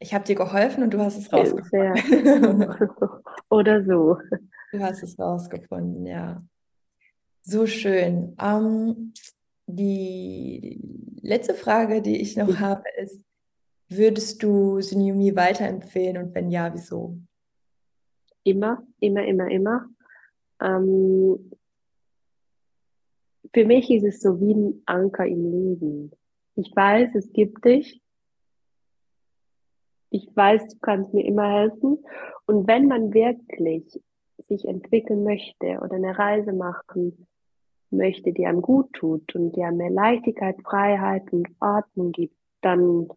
Ich 0.00 0.12
habe 0.12 0.24
dir 0.24 0.34
geholfen 0.34 0.82
und 0.82 0.92
du 0.92 0.98
hast 0.98 1.16
es 1.16 1.32
rausgefunden. 1.32 2.68
oder 3.48 3.82
so. 3.82 4.18
Du 4.76 4.82
hast 4.82 5.02
es 5.02 5.18
rausgefunden, 5.18 6.04
ja. 6.04 6.44
So 7.40 7.66
schön. 7.66 8.36
Ähm, 8.38 9.14
die 9.66 10.78
letzte 11.22 11.54
Frage, 11.54 12.02
die 12.02 12.20
ich 12.20 12.36
noch 12.36 12.58
habe, 12.58 12.84
ist, 12.98 13.24
würdest 13.88 14.42
du 14.42 14.82
Synyomi 14.82 15.34
weiterempfehlen 15.34 16.22
und 16.22 16.34
wenn 16.34 16.50
ja, 16.50 16.74
wieso? 16.74 17.16
Immer, 18.44 18.86
immer, 19.00 19.24
immer, 19.24 19.50
immer. 19.50 19.88
Ähm, 20.60 21.50
für 23.54 23.64
mich 23.64 23.90
ist 23.90 24.04
es 24.04 24.20
so 24.20 24.38
wie 24.40 24.52
ein 24.52 24.82
Anker 24.84 25.24
im 25.24 25.50
Leben. 25.50 26.12
Ich 26.54 26.70
weiß, 26.76 27.14
es 27.14 27.32
gibt 27.32 27.64
dich. 27.64 28.02
Ich 30.10 30.28
weiß, 30.36 30.68
du 30.68 30.78
kannst 30.80 31.14
mir 31.14 31.24
immer 31.24 31.50
helfen. 31.50 32.04
Und 32.44 32.68
wenn 32.68 32.88
man 32.88 33.14
wirklich 33.14 34.02
sich 34.38 34.66
entwickeln 34.66 35.24
möchte 35.24 35.78
oder 35.80 35.94
eine 35.94 36.18
Reise 36.18 36.52
machen 36.52 37.26
möchte, 37.90 38.32
die 38.32 38.46
einem 38.46 38.62
gut 38.62 38.92
tut 38.92 39.34
und 39.34 39.56
die 39.56 39.62
einem 39.62 39.78
mehr 39.78 39.90
Leichtigkeit, 39.90 40.56
Freiheit 40.62 41.32
und 41.32 41.48
Ordnung 41.60 42.12
gibt, 42.12 42.36
dann 42.60 43.08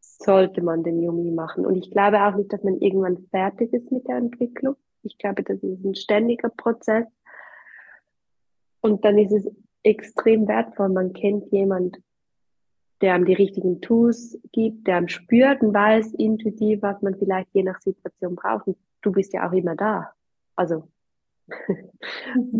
sollte 0.00 0.62
man 0.62 0.82
den 0.82 1.02
Yumi 1.02 1.30
machen. 1.30 1.66
Und 1.66 1.76
ich 1.76 1.90
glaube 1.90 2.22
auch 2.22 2.34
nicht, 2.34 2.52
dass 2.52 2.62
man 2.62 2.78
irgendwann 2.78 3.26
fertig 3.30 3.72
ist 3.72 3.90
mit 3.90 4.06
der 4.06 4.16
Entwicklung. 4.16 4.76
Ich 5.02 5.18
glaube, 5.18 5.42
das 5.42 5.62
ist 5.62 5.84
ein 5.84 5.94
ständiger 5.94 6.48
Prozess. 6.50 7.06
Und 8.80 9.04
dann 9.04 9.18
ist 9.18 9.32
es 9.32 9.50
extrem 9.82 10.46
wertvoll. 10.46 10.90
Man 10.90 11.12
kennt 11.12 11.50
jemand, 11.52 12.00
der 13.00 13.14
einem 13.14 13.24
die 13.24 13.34
richtigen 13.34 13.80
Tools 13.80 14.38
gibt, 14.52 14.86
der 14.86 14.96
einem 14.96 15.08
spürt 15.08 15.60
und 15.62 15.74
weiß 15.74 16.14
intuitiv, 16.14 16.82
was 16.82 17.02
man 17.02 17.16
vielleicht 17.16 17.48
je 17.52 17.64
nach 17.64 17.80
Situation 17.80 18.36
braucht. 18.36 18.68
Und 18.68 18.76
du 19.02 19.12
bist 19.12 19.32
ja 19.32 19.48
auch 19.48 19.52
immer 19.52 19.76
da. 19.76 20.12
Also 20.56 20.88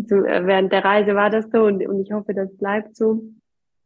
so, 0.07 0.15
äh, 0.15 0.45
während 0.45 0.71
der 0.71 0.83
Reise 0.83 1.15
war 1.15 1.29
das 1.29 1.49
so 1.51 1.65
und, 1.65 1.85
und 1.87 2.01
ich 2.01 2.11
hoffe, 2.11 2.33
das 2.33 2.55
bleibt 2.57 2.95
so. 2.95 3.23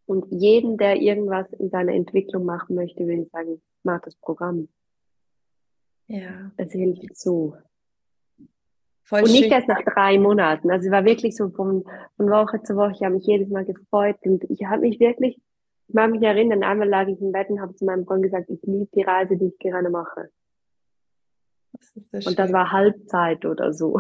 Und 0.06 0.26
jeden, 0.32 0.78
der 0.78 1.02
irgendwas 1.02 1.52
in 1.54 1.70
seiner 1.70 1.94
Entwicklung 1.94 2.46
machen 2.46 2.76
möchte, 2.76 3.06
würde 3.06 3.24
ich 3.24 3.30
sagen, 3.30 3.62
mach 3.84 4.02
das 4.02 4.16
Programm. 4.16 4.70
Ja. 6.08 6.52
Es 6.56 6.72
hilft 6.72 7.18
so. 7.18 7.56
Voll 9.04 9.24
und 9.24 9.32
nicht 9.32 9.44
schön. 9.44 9.52
erst 9.52 9.68
nach 9.68 9.82
drei 9.84 10.18
Monaten. 10.18 10.72
Also 10.72 10.88
es 10.88 10.92
war 10.92 11.06
wirklich 11.06 11.36
so 11.36 11.50
von, 11.50 11.84
von 12.16 12.30
Woche 12.30 12.62
zu 12.64 12.76
Woche. 12.76 12.92
Ich 12.94 13.04
habe 13.04 13.16
mich 13.16 13.26
jedes 13.26 13.50
Mal 13.50 13.66
gefreut 13.66 14.18
und 14.24 14.44
ich 14.50 14.66
habe 14.66 14.82
mich 14.82 15.00
wirklich, 15.00 15.38
ich 15.88 15.94
mag 15.94 16.12
mich 16.12 16.22
erinnern, 16.22 16.64
einmal 16.64 16.90
lag 16.90 17.08
ich 17.08 17.20
im 17.22 17.32
Bett 17.32 17.50
und 17.50 17.62
habe 17.62 17.76
zu 17.76 17.86
meinem 17.86 18.06
Freund 18.06 18.24
gesagt, 18.24 18.50
ich 18.50 18.62
liebe 18.64 18.90
die 18.94 19.04
Reise, 19.04 19.38
die 19.38 19.48
ich 19.48 19.60
gerade 19.60 19.90
mache. 19.90 20.30
Das 22.12 22.26
und 22.26 22.40
das 22.40 22.52
war 22.52 22.72
Halbzeit 22.72 23.46
oder 23.46 23.74
so. 23.74 24.00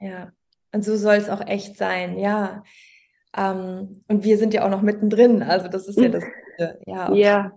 Ja, 0.00 0.32
und 0.72 0.84
so 0.84 0.96
soll 0.96 1.14
es 1.14 1.30
auch 1.30 1.46
echt 1.46 1.76
sein, 1.76 2.18
ja. 2.18 2.64
Ähm, 3.36 4.02
und 4.08 4.24
wir 4.24 4.36
sind 4.36 4.52
ja 4.52 4.64
auch 4.64 4.70
noch 4.70 4.82
mittendrin, 4.82 5.42
also 5.42 5.68
das 5.68 5.86
ist 5.86 5.98
ja 5.98 6.08
das 6.08 6.24
Ja. 6.86 7.12
ja. 7.14 7.52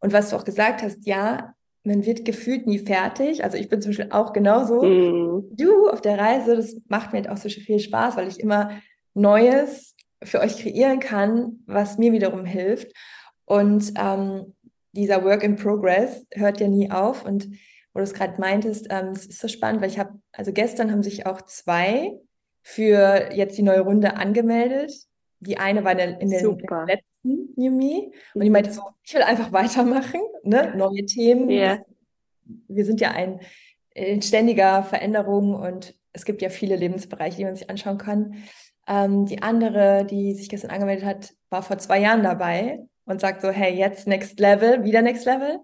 Und 0.00 0.12
was 0.12 0.30
du 0.30 0.36
auch 0.36 0.44
gesagt 0.44 0.82
hast, 0.82 1.06
ja, 1.06 1.54
man 1.84 2.04
wird 2.04 2.24
gefühlt 2.24 2.66
nie 2.66 2.78
fertig. 2.78 3.44
Also 3.44 3.56
ich 3.56 3.68
bin 3.68 3.80
zum 3.80 3.90
Beispiel 3.90 4.10
auch 4.10 4.32
genauso. 4.32 4.82
Mm. 4.82 5.56
Du 5.56 5.88
auf 5.88 6.00
der 6.00 6.18
Reise, 6.18 6.56
das 6.56 6.76
macht 6.88 7.12
mir 7.12 7.20
halt 7.20 7.30
auch 7.30 7.36
so 7.36 7.48
viel 7.48 7.78
Spaß, 7.78 8.16
weil 8.16 8.28
ich 8.28 8.40
immer 8.40 8.70
Neues 9.14 9.94
für 10.22 10.40
euch 10.40 10.58
kreieren 10.58 11.00
kann, 11.00 11.60
was 11.66 11.98
mir 11.98 12.12
wiederum 12.12 12.44
hilft. 12.44 12.92
Und 13.44 13.92
ähm, 13.96 14.54
dieser 14.92 15.24
Work 15.24 15.42
in 15.44 15.56
Progress 15.56 16.26
hört 16.32 16.60
ja 16.60 16.68
nie 16.68 16.90
auf. 16.90 17.24
Und 17.24 17.48
wo 17.92 17.98
du 17.98 18.04
es 18.04 18.14
gerade 18.14 18.40
meintest, 18.40 18.86
ähm, 18.90 19.08
es 19.08 19.26
ist 19.26 19.40
so 19.40 19.48
spannend, 19.48 19.80
weil 19.80 19.90
ich 19.90 19.98
habe, 19.98 20.18
also 20.32 20.52
gestern 20.52 20.92
haben 20.92 21.02
sich 21.02 21.26
auch 21.26 21.42
zwei 21.42 22.12
für 22.62 23.32
jetzt 23.32 23.56
die 23.56 23.62
neue 23.62 23.80
Runde 23.80 24.16
angemeldet. 24.16 24.92
Die 25.40 25.58
eine 25.58 25.84
war 25.84 25.92
in 25.92 25.98
der, 25.98 26.20
in 26.20 26.30
der, 26.30 26.40
in 26.40 26.58
der 26.58 26.86
letzten 26.86 27.60
Yumi 27.60 28.12
und 28.34 28.42
die 28.42 28.50
meinte 28.50 28.72
so, 28.72 28.82
ich 29.02 29.14
will 29.14 29.22
einfach 29.22 29.52
weitermachen, 29.52 30.20
ne? 30.42 30.74
neue 30.76 31.06
Themen. 31.06 31.48
Yeah. 31.48 31.78
Wir 32.66 32.84
sind 32.84 33.00
ja 33.00 33.12
ein, 33.12 33.40
in 33.94 34.22
ständiger 34.22 34.82
Veränderung 34.82 35.54
und 35.54 35.94
es 36.12 36.24
gibt 36.24 36.42
ja 36.42 36.48
viele 36.48 36.76
Lebensbereiche, 36.76 37.36
die 37.36 37.44
man 37.44 37.56
sich 37.56 37.70
anschauen 37.70 37.98
kann. 37.98 38.36
Ähm, 38.86 39.26
die 39.26 39.42
andere, 39.42 40.04
die 40.04 40.34
sich 40.34 40.48
gestern 40.48 40.70
angemeldet 40.70 41.04
hat, 41.04 41.34
war 41.50 41.62
vor 41.62 41.78
zwei 41.78 42.00
Jahren 42.00 42.22
dabei 42.22 42.80
und 43.04 43.20
sagt 43.20 43.42
so, 43.42 43.50
hey, 43.50 43.74
jetzt 43.74 44.06
Next 44.06 44.40
Level, 44.40 44.84
wieder 44.84 45.02
Next 45.02 45.24
Level. 45.26 45.60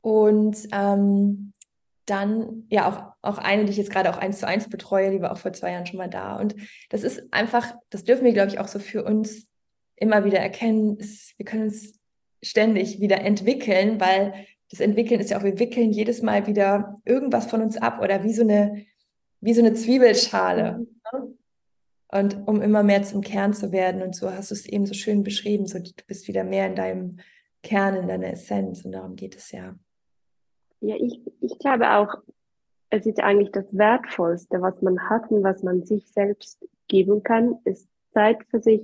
Und 0.00 0.56
ähm, 0.72 1.52
dann, 2.06 2.64
ja, 2.70 2.88
auch, 2.88 3.12
auch 3.22 3.38
eine, 3.38 3.64
die 3.64 3.70
ich 3.70 3.76
jetzt 3.76 3.90
gerade 3.90 4.10
auch 4.10 4.18
eins 4.18 4.40
zu 4.40 4.46
eins 4.46 4.68
betreue, 4.68 5.10
die 5.10 5.20
war 5.20 5.32
auch 5.32 5.38
vor 5.38 5.52
zwei 5.52 5.72
Jahren 5.72 5.86
schon 5.86 5.98
mal 5.98 6.08
da. 6.08 6.36
Und 6.36 6.56
das 6.88 7.04
ist 7.04 7.32
einfach, 7.32 7.74
das 7.90 8.04
dürfen 8.04 8.24
wir, 8.24 8.32
glaube 8.32 8.50
ich, 8.50 8.58
auch 8.58 8.68
so 8.68 8.78
für 8.78 9.04
uns 9.04 9.46
immer 9.96 10.24
wieder 10.24 10.38
erkennen. 10.38 10.96
Ist, 10.96 11.38
wir 11.38 11.46
können 11.46 11.64
uns 11.64 12.00
ständig 12.42 13.00
wieder 13.00 13.20
entwickeln, 13.20 14.00
weil 14.00 14.46
das 14.70 14.80
Entwickeln 14.80 15.20
ist 15.20 15.30
ja 15.30 15.38
auch, 15.38 15.44
wir 15.44 15.58
wickeln 15.58 15.92
jedes 15.92 16.22
Mal 16.22 16.46
wieder 16.46 17.00
irgendwas 17.04 17.46
von 17.46 17.62
uns 17.62 17.76
ab 17.76 18.00
oder 18.02 18.24
wie 18.24 18.32
so 18.32 18.42
eine, 18.42 18.86
wie 19.40 19.54
so 19.54 19.60
eine 19.60 19.74
Zwiebelschale. 19.74 20.86
Mhm. 21.12 21.38
Und 22.12 22.48
um 22.48 22.60
immer 22.60 22.82
mehr 22.82 23.04
zum 23.04 23.20
Kern 23.20 23.54
zu 23.54 23.70
werden. 23.70 24.02
Und 24.02 24.16
so 24.16 24.32
hast 24.32 24.50
du 24.50 24.54
es 24.56 24.66
eben 24.66 24.84
so 24.84 24.94
schön 24.94 25.22
beschrieben, 25.22 25.66
so 25.66 25.78
du 25.78 25.92
bist 26.08 26.26
wieder 26.26 26.42
mehr 26.42 26.66
in 26.66 26.74
deinem 26.74 27.20
Kern, 27.62 27.94
in 27.94 28.08
deiner 28.08 28.32
Essenz. 28.32 28.84
Und 28.84 28.92
darum 28.92 29.14
geht 29.14 29.36
es 29.36 29.52
ja. 29.52 29.76
Ja, 30.80 30.96
ich, 30.96 31.20
ich 31.40 31.58
glaube 31.58 31.90
auch, 31.90 32.14
es 32.90 33.06
ist 33.06 33.20
eigentlich 33.20 33.52
das 33.52 33.76
Wertvollste, 33.76 34.60
was 34.60 34.82
man 34.82 35.08
hat 35.08 35.30
und 35.30 35.42
was 35.42 35.62
man 35.62 35.84
sich 35.84 36.06
selbst 36.08 36.66
geben 36.88 37.22
kann, 37.22 37.58
ist 37.64 37.88
Zeit 38.12 38.44
für 38.50 38.60
sich 38.60 38.82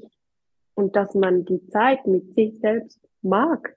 und 0.75 0.95
dass 0.95 1.15
man 1.15 1.45
die 1.45 1.67
Zeit 1.69 2.07
mit 2.07 2.35
sich 2.35 2.59
selbst 2.61 3.01
mag. 3.23 3.77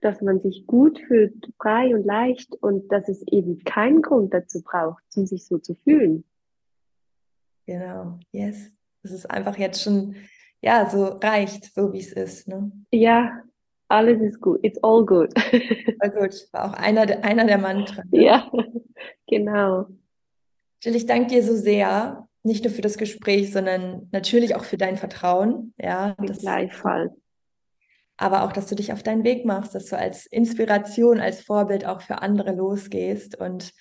Dass 0.00 0.20
man 0.20 0.38
sich 0.40 0.66
gut 0.66 1.00
fühlt, 1.00 1.52
frei 1.60 1.94
und 1.94 2.04
leicht 2.04 2.54
und 2.62 2.92
dass 2.92 3.08
es 3.08 3.26
eben 3.26 3.64
keinen 3.64 4.02
Grund 4.02 4.32
dazu 4.32 4.62
braucht, 4.62 5.02
um 5.16 5.26
sich 5.26 5.46
so 5.46 5.58
zu 5.58 5.74
fühlen. 5.74 6.24
Genau, 7.66 8.20
yes. 8.30 8.70
Das 9.02 9.12
ist 9.12 9.26
einfach 9.30 9.56
jetzt 9.58 9.82
schon 9.82 10.14
ja 10.60 10.88
so 10.88 11.04
reicht, 11.04 11.72
so 11.74 11.92
wie 11.92 12.00
es 12.00 12.12
ist. 12.12 12.46
Ne? 12.46 12.70
Ja, 12.92 13.42
alles 13.88 14.20
ist 14.20 14.40
gut. 14.40 14.60
It's 14.62 14.82
all 14.82 15.04
good. 15.04 15.32
All 16.00 16.10
gut. 16.10 16.48
War 16.52 16.70
auch 16.70 16.72
einer, 16.74 17.06
der, 17.06 17.24
einer 17.24 17.46
der 17.46 17.58
Mantren. 17.58 18.08
Ne? 18.10 18.24
Ja, 18.24 18.50
genau. 19.26 19.86
Jill, 20.82 20.96
ich 20.96 21.06
danke 21.06 21.28
dir 21.28 21.42
so 21.42 21.54
sehr, 21.54 22.28
nicht 22.42 22.64
nur 22.64 22.72
für 22.72 22.82
das 22.82 22.98
Gespräch, 22.98 23.52
sondern 23.52 24.08
natürlich 24.12 24.54
auch 24.54 24.64
für 24.64 24.76
dein 24.76 24.96
Vertrauen. 24.96 25.72
Ja, 25.78 26.14
das, 26.18 26.38
Gleichfalls. 26.38 27.12
Aber 28.16 28.44
auch, 28.44 28.52
dass 28.52 28.66
du 28.66 28.74
dich 28.74 28.92
auf 28.92 29.02
deinen 29.02 29.24
Weg 29.24 29.44
machst, 29.44 29.74
dass 29.74 29.86
du 29.86 29.98
als 29.98 30.26
Inspiration, 30.26 31.20
als 31.20 31.42
Vorbild 31.42 31.86
auch 31.86 32.00
für 32.00 32.22
andere 32.22 32.52
losgehst 32.52 33.38
und 33.38 33.72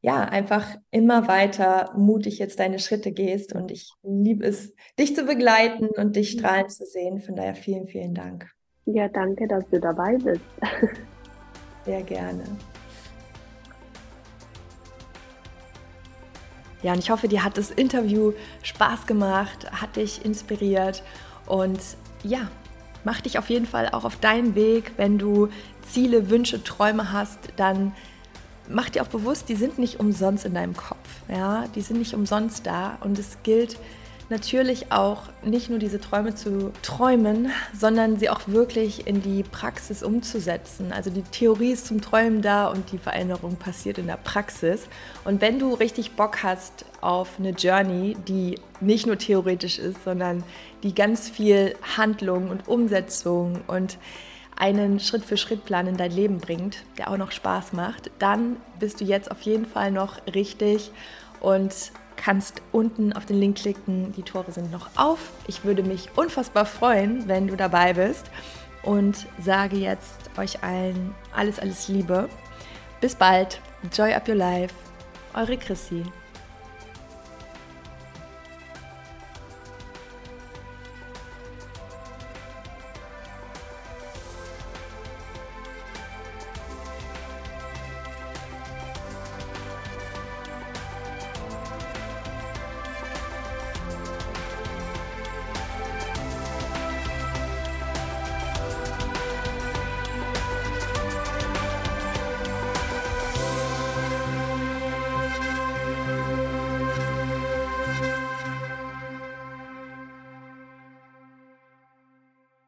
ja, 0.00 0.22
einfach 0.24 0.76
immer 0.90 1.26
weiter 1.28 1.92
mutig 1.96 2.38
jetzt 2.38 2.58
deine 2.58 2.78
Schritte 2.78 3.12
gehst. 3.12 3.54
Und 3.54 3.70
ich 3.70 3.92
liebe 4.02 4.44
es, 4.46 4.74
dich 4.98 5.16
zu 5.16 5.24
begleiten 5.24 5.88
und 5.88 6.16
dich 6.16 6.30
strahlen 6.30 6.68
zu 6.68 6.84
sehen. 6.84 7.20
Von 7.20 7.36
daher 7.36 7.54
vielen, 7.54 7.88
vielen 7.88 8.14
Dank. 8.14 8.55
Ja, 8.86 9.08
danke, 9.08 9.48
dass 9.48 9.64
du 9.70 9.80
dabei 9.80 10.16
bist. 10.16 10.40
Sehr 11.84 12.02
gerne. 12.02 12.44
Ja, 16.82 16.92
und 16.92 17.00
ich 17.00 17.10
hoffe, 17.10 17.26
dir 17.26 17.42
hat 17.42 17.58
das 17.58 17.70
Interview 17.72 18.32
Spaß 18.62 19.06
gemacht, 19.06 19.70
hat 19.72 19.96
dich 19.96 20.24
inspiriert 20.24 21.02
und 21.46 21.80
ja, 22.22 22.48
mach 23.02 23.20
dich 23.20 23.38
auf 23.38 23.50
jeden 23.50 23.66
Fall 23.66 23.88
auch 23.88 24.04
auf 24.04 24.16
deinen 24.16 24.54
Weg. 24.54 24.92
Wenn 24.96 25.18
du 25.18 25.48
Ziele, 25.82 26.30
Wünsche, 26.30 26.62
Träume 26.62 27.12
hast, 27.12 27.38
dann 27.56 27.92
mach 28.68 28.88
dir 28.88 29.02
auch 29.02 29.08
bewusst, 29.08 29.48
die 29.48 29.56
sind 29.56 29.78
nicht 29.78 29.98
umsonst 29.98 30.44
in 30.44 30.54
deinem 30.54 30.76
Kopf. 30.76 31.08
Ja, 31.28 31.64
die 31.74 31.80
sind 31.80 31.98
nicht 31.98 32.14
umsonst 32.14 32.66
da 32.66 32.98
und 33.00 33.18
es 33.18 33.38
gilt, 33.42 33.78
natürlich 34.28 34.90
auch 34.90 35.22
nicht 35.42 35.70
nur 35.70 35.78
diese 35.78 36.00
Träume 36.00 36.34
zu 36.34 36.72
träumen, 36.82 37.50
sondern 37.78 38.18
sie 38.18 38.28
auch 38.28 38.40
wirklich 38.46 39.06
in 39.06 39.22
die 39.22 39.42
Praxis 39.42 40.02
umzusetzen. 40.02 40.92
Also 40.92 41.10
die 41.10 41.22
Theorie 41.22 41.72
ist 41.72 41.86
zum 41.86 42.00
Träumen 42.00 42.42
da 42.42 42.68
und 42.68 42.90
die 42.92 42.98
Veränderung 42.98 43.56
passiert 43.56 43.98
in 43.98 44.06
der 44.06 44.16
Praxis. 44.16 44.88
Und 45.24 45.40
wenn 45.40 45.58
du 45.58 45.74
richtig 45.74 46.12
Bock 46.12 46.42
hast 46.42 46.84
auf 47.00 47.38
eine 47.38 47.50
Journey, 47.50 48.16
die 48.26 48.58
nicht 48.80 49.06
nur 49.06 49.18
theoretisch 49.18 49.78
ist, 49.78 50.02
sondern 50.04 50.42
die 50.82 50.94
ganz 50.94 51.28
viel 51.28 51.74
Handlung 51.96 52.48
und 52.48 52.66
Umsetzung 52.66 53.60
und 53.66 53.98
einen 54.56 54.98
Schritt-für-Schritt-Plan 55.00 55.86
in 55.86 55.96
dein 55.96 56.10
Leben 56.10 56.38
bringt, 56.38 56.78
der 56.98 57.10
auch 57.10 57.18
noch 57.18 57.30
Spaß 57.30 57.74
macht, 57.74 58.10
dann 58.18 58.56
bist 58.80 59.00
du 59.00 59.04
jetzt 59.04 59.30
auf 59.30 59.42
jeden 59.42 59.66
Fall 59.66 59.90
noch 59.90 60.26
richtig 60.34 60.90
und 61.40 61.92
kannst 62.16 62.62
unten 62.72 63.12
auf 63.12 63.26
den 63.26 63.38
Link 63.38 63.58
klicken. 63.58 64.12
Die 64.12 64.22
Tore 64.22 64.52
sind 64.52 64.72
noch 64.72 64.88
auf. 64.96 65.18
Ich 65.46 65.64
würde 65.64 65.82
mich 65.82 66.08
unfassbar 66.16 66.66
freuen, 66.66 67.28
wenn 67.28 67.46
du 67.46 67.56
dabei 67.56 67.92
bist 67.92 68.30
und 68.82 69.26
sage 69.40 69.76
jetzt 69.76 70.30
euch 70.36 70.62
allen 70.62 71.14
alles, 71.34 71.58
alles 71.58 71.88
Liebe. 71.88 72.28
Bis 73.00 73.14
bald. 73.14 73.60
Joy 73.92 74.14
up 74.14 74.28
your 74.28 74.34
life. 74.34 74.74
Eure 75.34 75.56
Chrissy. 75.56 76.02